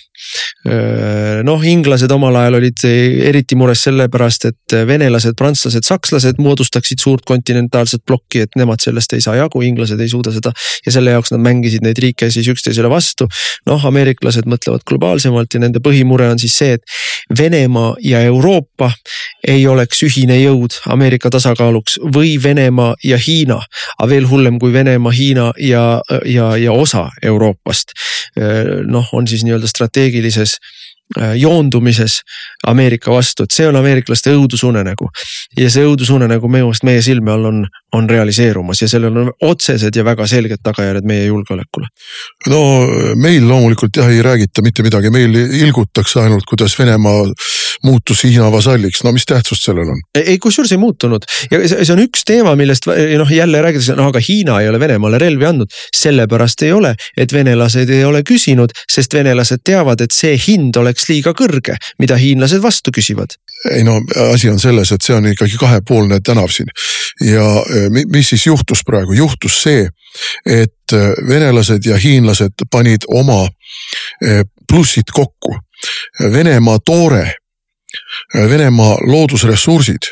[1.44, 2.84] noh, inglased omal ajal olid
[3.28, 9.24] eriti mures sellepärast, et venelased, prantslased, sakslased moodustaksid suurt kontinentaalset plokki, et nemad sellest ei
[9.24, 10.52] saa jagu, inglased ei suuda seda.
[10.86, 13.28] ja selle jaoks nad mängisid neid riike siis üksteisele vastu.
[13.66, 16.82] noh, ameeriklased mõtlevad globaalsemalt ja nende põhimure on siis see, et
[17.38, 18.90] Venemaa ja Euroopa
[19.48, 23.60] ei oleks ühine jõud Ameerika tasakaaluks või Venemaa ja Hiina.
[23.98, 27.92] aga veel hullem kui Venemaa, Hiina ja, ja, ja osa Euroopast.
[28.86, 29.68] noh, on siis nii-öelda
[30.14, 30.58] strateegilises
[31.20, 32.22] äh, joondumises
[32.66, 35.08] Ameerika vastu, et see on ameeriklaste õudusunenägu.
[35.58, 39.96] ja see õudusunenägu minu meelest meie silme all on, on realiseerumas ja sellel on otsesed
[39.96, 41.88] ja väga selged tagajärjed meie julgeolekule.
[42.50, 42.60] no
[43.16, 47.24] meil loomulikult jah ei räägita mitte midagi, meil ilgutakse ainult, kuidas Venemaa
[47.84, 50.02] muutus Hiina vasalliks, no mis tähtsust sellel on?
[50.18, 54.22] ei, kusjuures ei muutunud ja see on üks teema, millest noh, jälle räägitakse, no aga
[54.28, 55.70] Hiina ei ole Venemaale relvi andnud.
[55.96, 61.08] sellepärast ei ole, et venelased ei ole küsinud, sest venelased teavad, et see hind oleks
[61.08, 63.36] liiga kõrge, mida hiinlased vastu küsivad.
[63.72, 64.00] Ei no
[64.32, 66.68] asi on selles, et see on ikkagi kahepoolne tänav siin
[67.24, 69.86] ja e, mis siis juhtus praegu, juhtus see,
[70.46, 73.46] et e, venelased ja hiinlased panid oma
[74.20, 75.56] e, plussid kokku.
[76.32, 77.34] Venemaa toore
[78.34, 80.06] Venemaa loodusressursid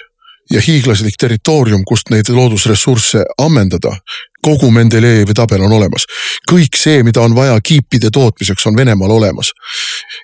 [0.53, 3.96] ja hiiglaslik territoorium, kust neid loodusressursse ammendada.
[4.42, 6.05] kogu Mendelejevi tabel on olemas.
[6.50, 9.53] kõik see, mida on vaja kiipide tootmiseks, on Venemaal olemas.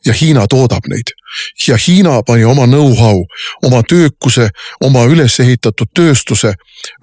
[0.06, 1.14] ja Hiina toodab neid.
[1.68, 3.24] ja Hiina pani oma know-how,
[3.62, 4.50] oma töökuse,
[4.80, 6.54] oma üles ehitatud tööstuse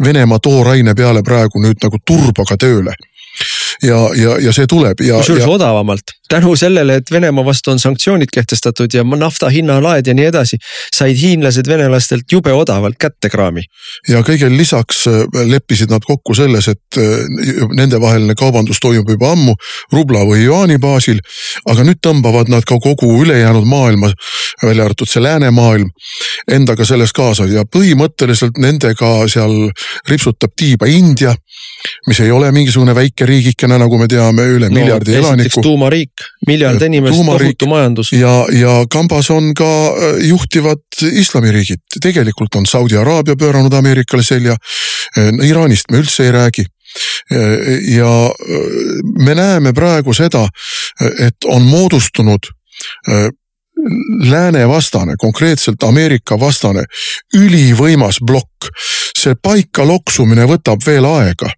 [0.03, 2.93] Venemaa tooraine peale praegu nüüd nagu turboga tööle
[3.83, 5.19] ja, ja, ja see tuleb ja.
[5.19, 5.49] kusjuures ja...
[5.51, 10.57] odavamalt, tänu sellele, et Venemaa vastu on sanktsioonid kehtestatud ja nafta hinnalaed ja nii edasi.
[10.95, 13.61] said hiinlased venelastelt jube odavalt kätte kraami.
[14.09, 19.55] ja kõigele lisaks äh, leppisid nad kokku selles, et äh, nendevaheline kaubandus toimub juba ammu
[19.93, 21.19] rubla või juaani baasil.
[21.65, 24.11] aga nüüd tõmbavad nad ka kogu ülejäänud maailma,
[24.63, 25.89] välja arvatud see läänemaailm,
[26.51, 29.69] endaga selles kaasa ja põhimõtteliselt nendega seal
[30.09, 31.35] ripsutab tiiba India
[32.07, 35.61] mis ei ole mingisugune väike riigikene, nagu me teame, üle no, miljardi elaniku.
[35.61, 36.14] tuumariik,
[36.47, 38.11] miljard inimest, tohutu majandus.
[38.13, 44.55] ja, ja kambas on ka äh, juhtivad islamiriigid, tegelikult on Saudi Araabia pööranud Ameerikale selja.
[45.17, 48.11] Äh, Iraanist me üldse ei räägi äh, ja
[49.19, 50.45] me näeme praegu seda,
[51.19, 52.47] et on moodustunud
[54.29, 56.85] lääne vastane, konkreetselt Ameerika vastane
[57.35, 58.71] ülivõimas plokk.
[59.17, 61.49] see paika loksumine võtab veel aega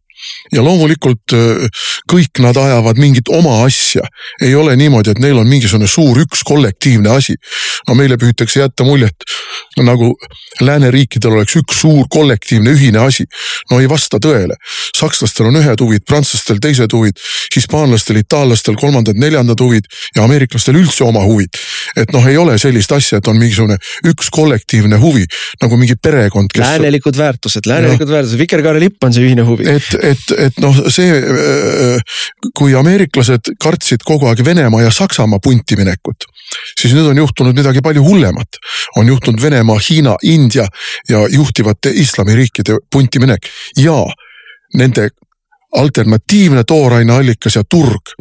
[0.51, 1.67] ja loomulikult äh,
[2.11, 4.05] kõik nad ajavad mingit oma asja.
[4.41, 7.35] ei ole niimoodi, et neil on mingisugune suur üks kollektiivne asi.
[7.87, 9.27] no meile püütakse jätta muljet
[9.83, 10.15] nagu
[10.61, 13.25] lääneriikidel oleks üks suur kollektiivne ühine asi.
[13.71, 14.55] no ei vasta tõele.
[14.97, 17.19] sakslastel on ühed huvid, prantslastel teised huvid,
[17.55, 21.59] hispaanlastel, itaallastel kolmandad-neljandad huvid ja ameeriklastel üldse oma huvid.
[21.95, 25.25] et noh, ei ole sellist asja, et on mingisugune üks kollektiivne huvi
[25.61, 26.63] nagu mingi perekond kes....
[26.63, 29.67] läänelikud väärtused, läänelikud väärtused, vikerkaarelipp on see ühine huvi.
[29.69, 31.21] et, et, et noh, see
[32.57, 36.27] kui ameeriklased kartsid kogu aeg Venemaa ja Saksamaa punti minekut,
[36.79, 38.59] siis nüüd on juhtunud midagi palju hullemat.
[38.97, 40.67] on juhtunud Venemaa, Hiina, India
[41.09, 44.03] ja juhtivate islamiriikide punti minek ja
[44.73, 45.09] nende
[45.75, 48.13] alternatiivne tooraineallikas ja turg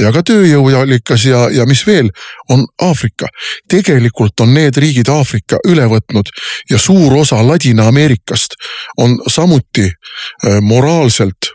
[0.00, 2.10] ja ka tööjõuallikas ja, ja mis veel,
[2.48, 3.26] on Aafrika.
[3.68, 6.28] tegelikult on need riigid Aafrika üle võtnud
[6.70, 8.58] ja suur osa Ladina-Ameerikast
[8.98, 11.54] on samuti äh, moraalselt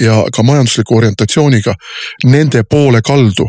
[0.00, 1.74] ja ka majandusliku orientatsiooniga
[2.24, 3.46] nende poole kaldu,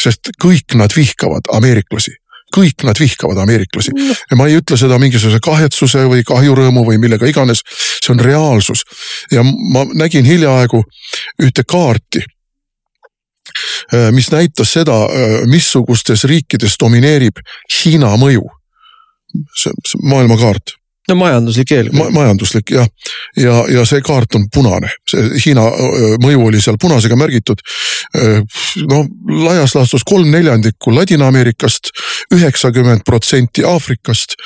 [0.00, 2.12] sest kõik nad vihkavad ameeriklasi
[2.54, 3.94] kõik nad vihkavad ameeriklasi
[4.30, 7.62] ja ma ei ütle seda mingisuguse kahetsuse või kahjurõõmu või millega iganes.
[8.00, 8.84] see on reaalsus
[9.30, 10.82] ja ma nägin hiljaaegu
[11.42, 12.24] ühte kaarti
[13.94, 17.42] äh, mis näitas seda, äh, missugustes riikides domineerib
[17.78, 18.44] Hiina mõju.
[19.54, 20.79] see, see maailmakaart
[21.10, 22.08] no majanduslik eelkõige Ma.
[22.20, 22.88] majanduslik jah,
[23.36, 25.66] ja, ja, ja see kaart on punane, see Hiina
[26.22, 27.62] mõju oli seal punasega märgitud.
[28.90, 29.04] no
[29.44, 31.92] laias laastus kolm neljandikku Ladina-Ameerikast,
[32.34, 34.36] üheksakümmend protsenti Aafrikast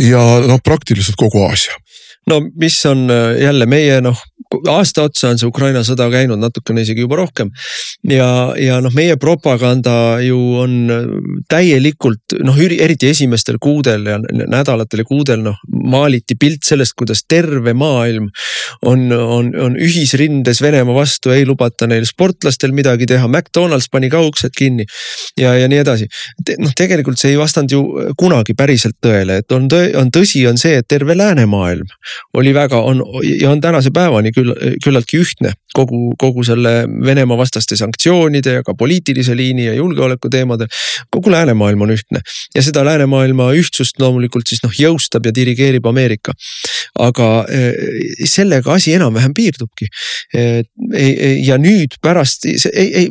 [0.00, 1.76] ja noh, praktiliselt kogu Aasia
[2.26, 3.08] no mis on
[3.40, 4.18] jälle meie noh,
[4.68, 7.50] aasta otsa on see Ukraina sõda käinud, natukene isegi juba rohkem.
[8.08, 10.74] ja, ja noh, meie propaganda ju on
[11.50, 17.74] täielikult noh, eriti esimestel kuudel ja nädalatel ja kuudel noh, maaliti pilt sellest, kuidas terve
[17.76, 18.28] maailm
[18.86, 24.22] on, on, on ühisrindes Venemaa vastu, ei lubata neil sportlastel midagi teha, McDonalds pani ka
[24.26, 24.86] uksed kinni
[25.38, 26.08] ja, ja nii edasi
[26.44, 26.56] Te,.
[26.60, 27.82] noh, tegelikult see ei vastanud ju
[28.18, 31.88] kunagi päriselt tõele, et on tõe, on tõsi, on see, et terve läänemaailm
[32.38, 36.72] oli väga, on ja on tänase päevani küll küll, küllaltki ühtne kogu, kogu selle
[37.04, 40.68] Venemaa vastaste sanktsioonide ja ka poliitilise liini ja julgeoleku teemadel.
[41.10, 42.20] kogu läänemaailm on ühtne
[42.54, 46.32] ja seda läänemaailma ühtsust loomulikult siis noh jõustab ja dirigeerib Ameerika.
[46.98, 47.72] aga eh,
[48.28, 49.86] sellega asi enam-vähem piirdubki.
[51.42, 53.08] ja nüüd pärast, ei, ei,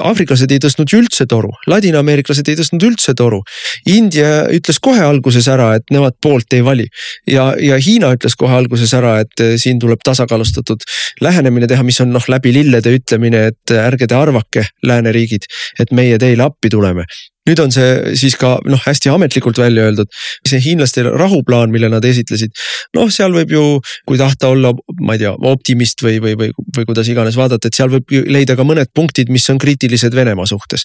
[0.00, 3.42] aafriklased ei tõstnud ju üldse toru, ladinaameeriklased ei tõstnud üldse toru.
[3.86, 6.86] India ütles kohe alguses ära, et nemad poolt ei vali
[7.26, 10.02] ja, ja Hiina ütles kohe alguses ära, et eh, siin tuleb
[10.48, 10.80] tasakaalustatud
[11.20, 16.18] lähenemine teha mis on noh läbi lillede ütlemine, et ärge te arvake, lääneriigid, et meie
[16.18, 17.04] teile appi tuleme
[17.48, 20.10] nüüd on see siis ka noh, hästi ametlikult välja öeldud.
[20.48, 22.52] see hiinlaste rahuplaan, mille nad esitlesid,
[22.96, 23.64] noh, seal võib ju,
[24.08, 27.76] kui tahta olla, ma ei tea, optimist või, või, või, või kuidas iganes vaadata, et
[27.76, 30.84] seal võib leida ka mõned punktid, mis on kriitilised Venemaa suhtes.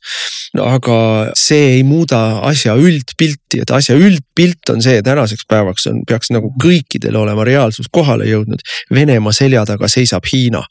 [0.58, 0.98] no aga
[1.38, 6.52] see ei muuda asja üldpilti, et asja üldpilt on see, tänaseks päevaks on, peaks nagu
[6.62, 8.62] kõikidel olema reaalsus kohale jõudnud.
[8.94, 10.64] Venemaa selja taga seisab Hiina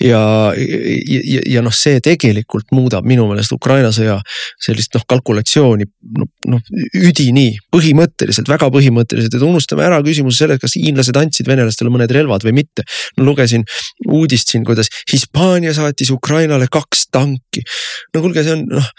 [0.00, 0.22] ja,
[0.54, 4.18] ja, ja noh, see tegelikult muudab minu meelest Ukraina sõja
[4.62, 6.58] sellist noh, kalkulatsiooni noh no,
[6.98, 12.46] üdini, põhimõtteliselt, väga põhimõtteliselt, et unustame ära küsimuse selles, kas hiinlased andsid venelastele mõned relvad
[12.46, 12.86] või mitte.
[13.16, 13.64] no lugesin
[14.08, 17.64] uudist siin, kuidas Hispaania saatis Ukrainale kaks tanki.
[18.14, 18.90] no kuulge, see on noh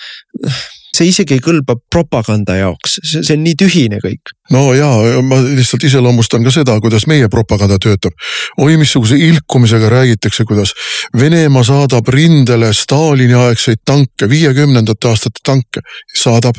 [0.94, 4.34] see isegi ei kõlba propaganda jaoks, see, on nii tühine kõik.
[4.54, 4.88] no ja
[5.26, 8.14] ma lihtsalt iseloomustan ka seda, kuidas meie propaganda töötab.
[8.62, 10.74] oi, missuguse ilkumisega räägitakse, kuidas
[11.20, 15.82] Venemaa saadab rindele Stalini aegseid tanke, viiekümnendate aastate tanke,
[16.16, 16.56] saadab.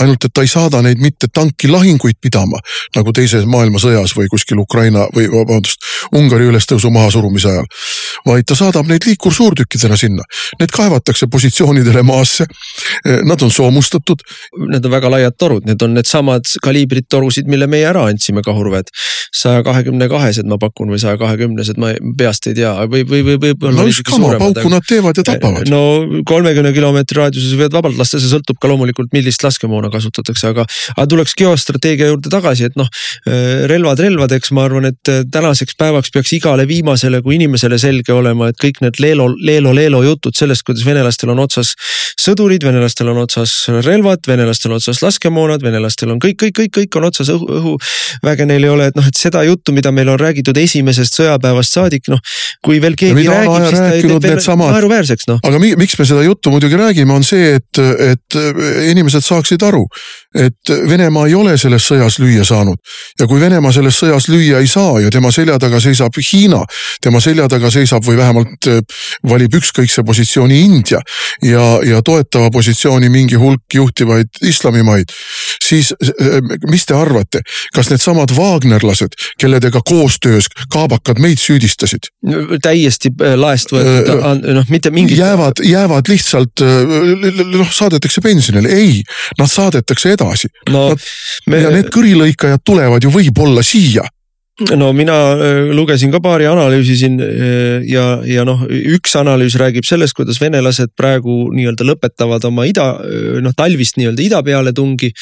[0.00, 2.58] ainult, et ta ei saada neid mitte tankilahinguid pidama
[2.96, 5.84] nagu teises maailmasõjas või kuskil Ukraina või vabandust,
[6.16, 7.68] Ungari ülestõusu mahasurumise ajal.
[8.26, 10.24] vaid ta saadab neid liikursuurtükkidena sinna,
[10.60, 12.46] need kaevatakse positsioonidele maasse.
[13.24, 14.22] Nad on on soomustatud.
[14.70, 18.90] Need on väga laiad torud, need on needsamad kaliibrid torusid, mille meie ära andsime kahurväed.
[19.40, 23.36] saja kahekümne kahesed ma pakun või saja kahekümnesed, ma peast ei tea või, või, või
[23.44, 23.78] võib-olla.
[23.78, 25.70] no üks kama pauku nad teevad ja tapavad.
[25.70, 25.82] no
[26.26, 30.66] kolmekümne kilomeetri raadiuses võivad vabalt lasta, see sõltub ka loomulikult, millist laskemoona kasutatakse, aga.
[30.96, 32.90] aga tuleks geostrateegia juurde tagasi, et noh
[33.70, 38.58] relvad relvadeks, ma arvan, et tänaseks päevaks peaks igale viimasele kui inimesele selge olema, et
[38.60, 41.74] kõik need leelo, leelo, leelo jutud sellest, kuidas venelastel on otsas
[42.20, 46.98] sõdurid, venelastel on otsas otsas relvad, venelastel otsas laskemoonad, venelastel on kõik, kõik, kõik, kõik
[47.00, 50.20] on otsas õhu, õhuväge neil ei ole, et noh, et seda juttu, mida meil on
[50.20, 52.20] räägitud esimesest sõjapäevast saadik, noh.
[52.64, 55.42] kui veel keegi räägib, siis ta teeb veel naeruväärseks noh.
[55.46, 57.82] aga mi, miks me seda juttu muidugi räägime, on see, et,
[58.12, 58.38] et
[58.90, 59.84] inimesed saaksid aru,
[60.34, 62.78] et Venemaa ei ole selles sõjas lüüa saanud.
[63.18, 66.62] ja kui Venemaa selles sõjas lüüa ei saa ja tema selja taga seisab Hiina,
[67.02, 68.68] tema selja taga seisab või vähemalt
[69.28, 71.00] valib ükskõikse positsiooni India
[71.42, 75.12] ja, ja toetava positsiooni mingi mingi hulk juhtivaid islamimaid,
[75.62, 75.92] siis
[76.70, 77.42] mis te arvate,
[77.74, 82.10] kas needsamad Wagnerlased, kelledega koostöös kaabakad meid süüdistasid?
[82.62, 85.18] täiesti äh, laest võetud, äh, noh mitte mingit.
[85.18, 89.02] jäävad, jäävad lihtsalt noh, saadetakse pensionile, ei,
[89.38, 90.90] nad saadetakse edasi no,.
[91.46, 91.62] Me...
[91.62, 94.04] ja need kõrilõikajad tulevad ju võib-olla siia
[94.76, 99.86] no mina äh, lugesin ka paari analüüsi siin äh, ja, ja noh, üks analüüs räägib
[99.88, 105.12] sellest, kuidas venelased praegu nii-öelda lõpetavad oma ida, äh, noh talvist nii-öelda ida peale tungi.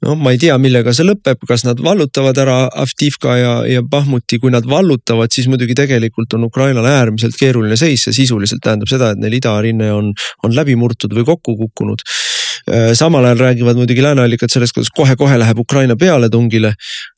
[0.00, 4.38] noh, ma ei tea, millega see lõpeb, kas nad vallutavad ära Avdivka ja, ja Bahmuti,
[4.40, 9.12] kui nad vallutavad, siis muidugi tegelikult on Ukrainal äärmiselt keeruline seis, see sisuliselt tähendab seda,
[9.12, 10.14] et neil idarinne on,
[10.46, 12.06] on läbi murtud või kokku kukkunud
[12.94, 16.74] samal ajal räägivad muidugi lääneallikad sellest, kuidas kohe-kohe läheb Ukraina pealetungile.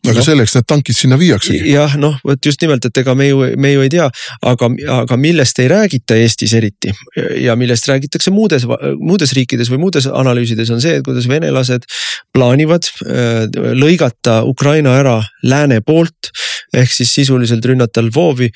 [0.06, 1.72] aga no, selleks need tankid sinna viiaksegi.
[1.72, 4.08] jah, noh, vot just nimelt, et ega me ju, me ju ei tea,
[4.52, 6.92] aga, aga millest ei räägita Eestis eriti
[7.40, 8.66] ja millest räägitakse muudes,
[8.98, 11.86] muudes riikides või muudes analüüsides on see, et kuidas venelased
[12.34, 13.46] plaanivad äh,
[13.78, 16.32] lõigata Ukraina ära lääne poolt
[16.76, 18.48] ehk siis sisuliselt rünnata Lvovi,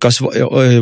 [0.00, 0.20] kas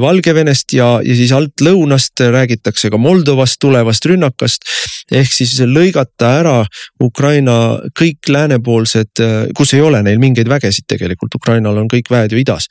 [0.01, 4.69] Valgevenest ja, ja siis alt lõunast räägitakse ka Moldovast tulevast rünnakast.
[5.13, 6.57] ehk siis lõigata ära
[7.03, 9.23] Ukraina kõik läänepoolsed,
[9.57, 12.69] kus ei ole neil mingeid vägesid tegelikult, Ukrainal on kõik väed ju idas.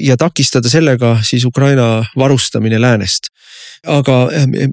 [0.00, 3.32] ja takistada sellega siis Ukraina varustamine läänest
[3.88, 4.16] aga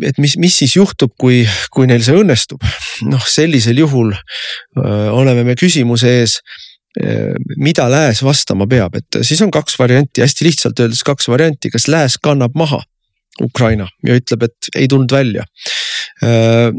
[0.05, 1.41] et mis, mis siis juhtub, kui,
[1.73, 2.61] kui neil see õnnestub?
[3.09, 6.39] noh, sellisel juhul öö, oleme me küsimuse ees
[7.57, 11.85] mida lääs vastama peab, et siis on kaks varianti, hästi lihtsalt öeldes kaks varianti, kas
[11.87, 12.81] lääs kannab maha
[13.41, 15.45] Ukraina ja ütleb, et ei tulnud välja.
[16.23, 16.69] Äh,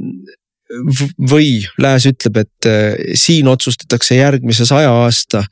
[1.31, 5.43] või lääs ütleb, et äh, siin otsustatakse järgmise saja aasta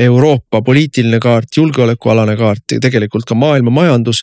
[0.00, 4.22] Euroopa poliitiline kaart, julgeolekualane kaart ja tegelikult ka maailma majandus.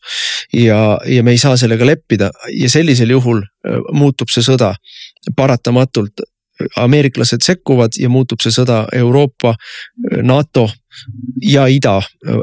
[0.53, 3.43] ja, ja me ei saa sellega leppida ja sellisel juhul
[3.93, 4.73] muutub see sõda
[5.37, 6.25] paratamatult
[6.77, 9.55] ameeriklased sekkuvad ja muutub see sõda Euroopa,
[10.25, 10.67] NATO
[11.45, 11.99] ja ida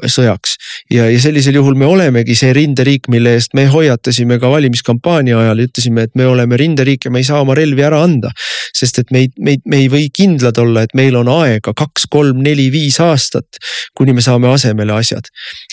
[0.08, 0.54] sõjaks.
[0.90, 5.64] ja, ja sellisel juhul me olemegi see rinderiik, mille eest me hoiatasime ka valimiskampaania ajal,
[5.66, 8.30] ütlesime, et me oleme rinderiik ja me ei saa oma relvi ära anda.
[8.76, 11.74] sest et me ei, me ei, me ei või kindlad olla, et meil on aega
[11.76, 13.60] kaks, kolm, neli, viis aastat,
[13.96, 15.28] kuni me saame asemele asjad.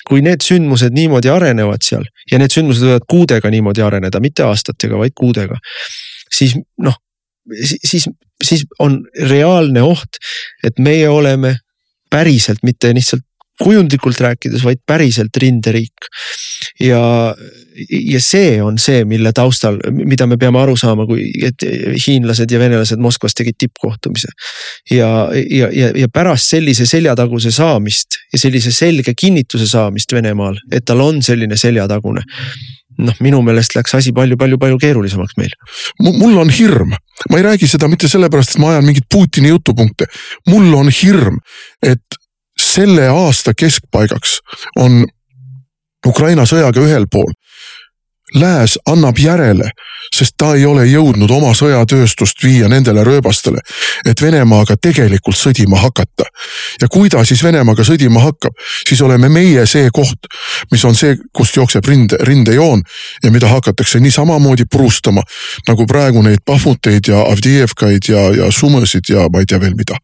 [0.08, 4.98] kui need sündmused niimoodi arenevad seal ja need sündmused võivad kuudega niimoodi areneda, mitte aastatega,
[4.98, 5.62] vaid kuudega
[6.34, 6.98] siis noh,
[7.86, 8.08] siis,
[8.44, 10.20] siis on reaalne oht,
[10.64, 11.58] et meie oleme
[12.14, 13.26] päriselt, mitte lihtsalt
[13.62, 16.08] kujundlikult rääkides, vaid päriselt rinderiik.
[16.80, 17.36] ja,
[17.90, 21.66] ja see on see, mille taustal, mida me peame aru saama, kui, et
[22.08, 24.34] hiinlased ja venelased Moskvas tegid tippkohtumise.
[24.92, 30.86] ja, ja, ja, ja pärast sellise seljataguse saamist ja sellise selge kinnituse saamist Venemaal, et
[30.86, 32.26] tal on selline seljatagune
[32.98, 35.54] noh, minu meelest läks asi palju-palju-palju keerulisemaks meil.
[36.04, 36.94] mul on hirm,
[37.30, 40.06] ma ei räägi seda mitte sellepärast, et ma ajan mingeid Putini jutupunkte.
[40.50, 41.40] mul on hirm,
[41.82, 42.20] et
[42.60, 44.40] selle aasta keskpaigaks
[44.80, 45.04] on
[46.08, 47.32] Ukraina sõjaga ühel pool
[48.36, 49.70] Lääs annab järele,
[50.16, 53.62] sest ta ei ole jõudnud oma sõjatööstust viia nendele rööbastele,
[54.10, 56.26] et Venemaaga tegelikult sõdima hakata.
[56.82, 58.54] ja kui ta siis Venemaaga sõdima hakkab,
[58.88, 60.28] siis oleme meie see koht,
[60.72, 62.82] mis on see, kust jookseb rinde, rindejoon
[63.24, 65.22] ja mida hakatakse nii samamoodi purustama
[65.68, 69.98] nagu praegu neid Pahvuteid ja Avdijevkaid ja, ja Sumõsid ja ma ei tea veel mida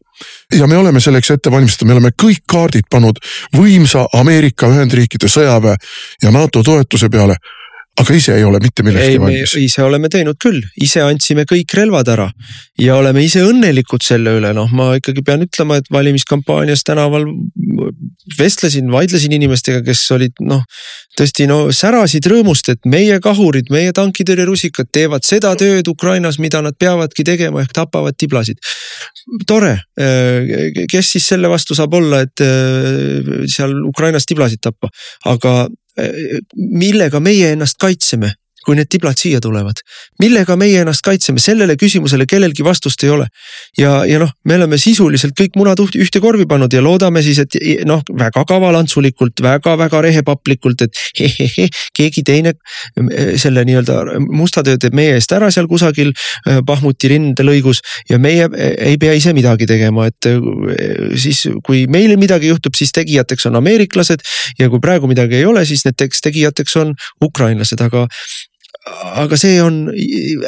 [0.54, 3.18] ja me oleme selleks ette valmistatud, me oleme kõik kaardid pannud
[3.56, 5.76] võimsa Ameerika Ühendriikide sõjaväe
[6.22, 7.36] ja NATO toetuse peale
[8.00, 9.54] aga ise ei ole mitte millekski valmis.
[9.60, 12.28] ise oleme teinud küll, ise andsime kõik relvad ära.
[12.80, 17.26] Ja oleme ise õnnelikud selle üle, noh, ma ikkagi pean ütlema, et valimiskampaanias tänaval
[18.38, 20.62] vestlesin, vaidlesin inimestega, kes olid noh,
[21.18, 26.78] tõesti no särasid rõõmust, et meie kahurid, meie tankitõrjerusikad teevad seda tööd Ukrainas, mida nad
[26.80, 28.60] peavadki tegema ehk tapavad tiblasid.
[29.46, 29.76] tore,
[30.90, 32.46] kes siis selle vastu saab olla, et
[33.50, 34.88] seal Ukrainas tiblasid tappa,
[35.28, 35.68] aga
[36.56, 38.34] millega meie ennast kaitseme
[38.66, 39.80] kui need tiblad siia tulevad.
[40.20, 43.26] millega meie ennast kaitseme, sellele küsimusele kellelgi vastust ei ole.
[43.78, 47.56] ja, ja noh, me oleme sisuliselt kõik munad ühte korvi pannud ja loodame siis, et
[47.88, 52.54] noh, väga kavalantsulikult väga,, väga-väga rehepaplikult, et hehehe, keegi teine
[53.40, 56.12] selle nii-öelda musta töö teeb meie eest ära seal kusagil
[56.66, 58.48] Pahmuti rindelõigus ja meie
[58.78, 60.28] ei pea ise midagi tegema, et
[61.20, 64.24] siis kui meil midagi juhtub, siis tegijateks on ameeriklased
[64.58, 66.94] ja kui praegu midagi ei ole, siis need tegijateks on
[67.24, 68.06] ukrainlased, aga
[68.88, 69.90] aga see on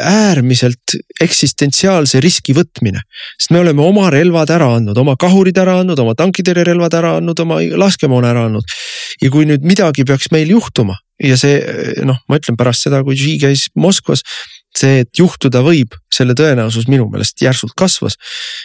[0.01, 3.03] äärmiselt eksistentsiaalse riski võtmine,
[3.37, 7.45] sest me oleme oma relvad ära andnud, oma kahurid ära andnud, oma tankitõrjerelvad ära andnud,
[7.45, 8.76] oma laskemoona ära andnud.
[9.20, 11.61] ja kui nüüd midagi peaks meil juhtuma ja see
[12.09, 14.24] noh, ma ütlen pärast seda, kui Xi käis Moskvas,
[14.76, 18.16] see, et juhtuda võib, selle tõenäosus minu meelest järsult kasvas,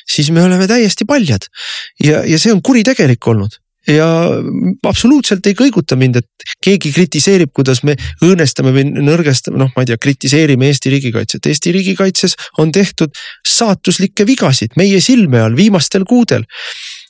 [0.08, 1.50] siis me oleme täiesti paljad.
[2.00, 4.08] Ja, ja see on kuritegelik olnud ja
[4.88, 9.92] absoluutselt ei kõiguta mind, et keegi kritiseerib, kuidas me õõnestame või nõrgestame, noh, ma ei
[9.92, 11.48] tea, kritiseerime Eesti riigikaitset.
[11.48, 13.16] Eesti riigikaitses on tehtud
[13.48, 16.46] saatuslikke vigasid meie silme all viimastel kuudel.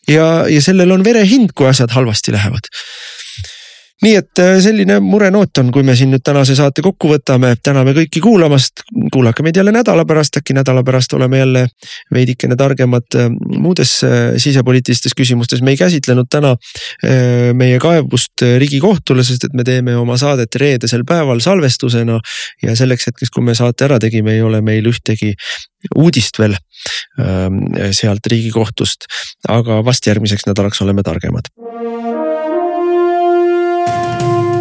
[0.08, 2.70] ja, ja sellel on verehind, kui asjad halvasti lähevad
[4.06, 7.96] nii et äh, selline murenoot on, kui me siin nüüd tänase saate kokku võtame, täname
[7.98, 8.84] kõiki kuulamast,
[9.14, 11.64] kuulake meid jälle nädala pärast, äkki nädala pärast oleme jälle
[12.14, 16.54] veidikene targemad äh, muudes äh, sisepoliitilistes küsimustes, me ei käsitlenud täna
[17.58, 22.20] meie kaebust riigikohtule, sest et me teeme oma saadet reedesel päeval salvestusena.
[22.64, 25.34] ja selleks hetkeks, kui me saate ära tegime, ei ole meil ühtegi
[25.96, 26.56] uudist veel
[27.22, 29.10] ähm, sealt riigikohtust,
[29.50, 31.50] aga vast järgmiseks nädalaks oleme targemad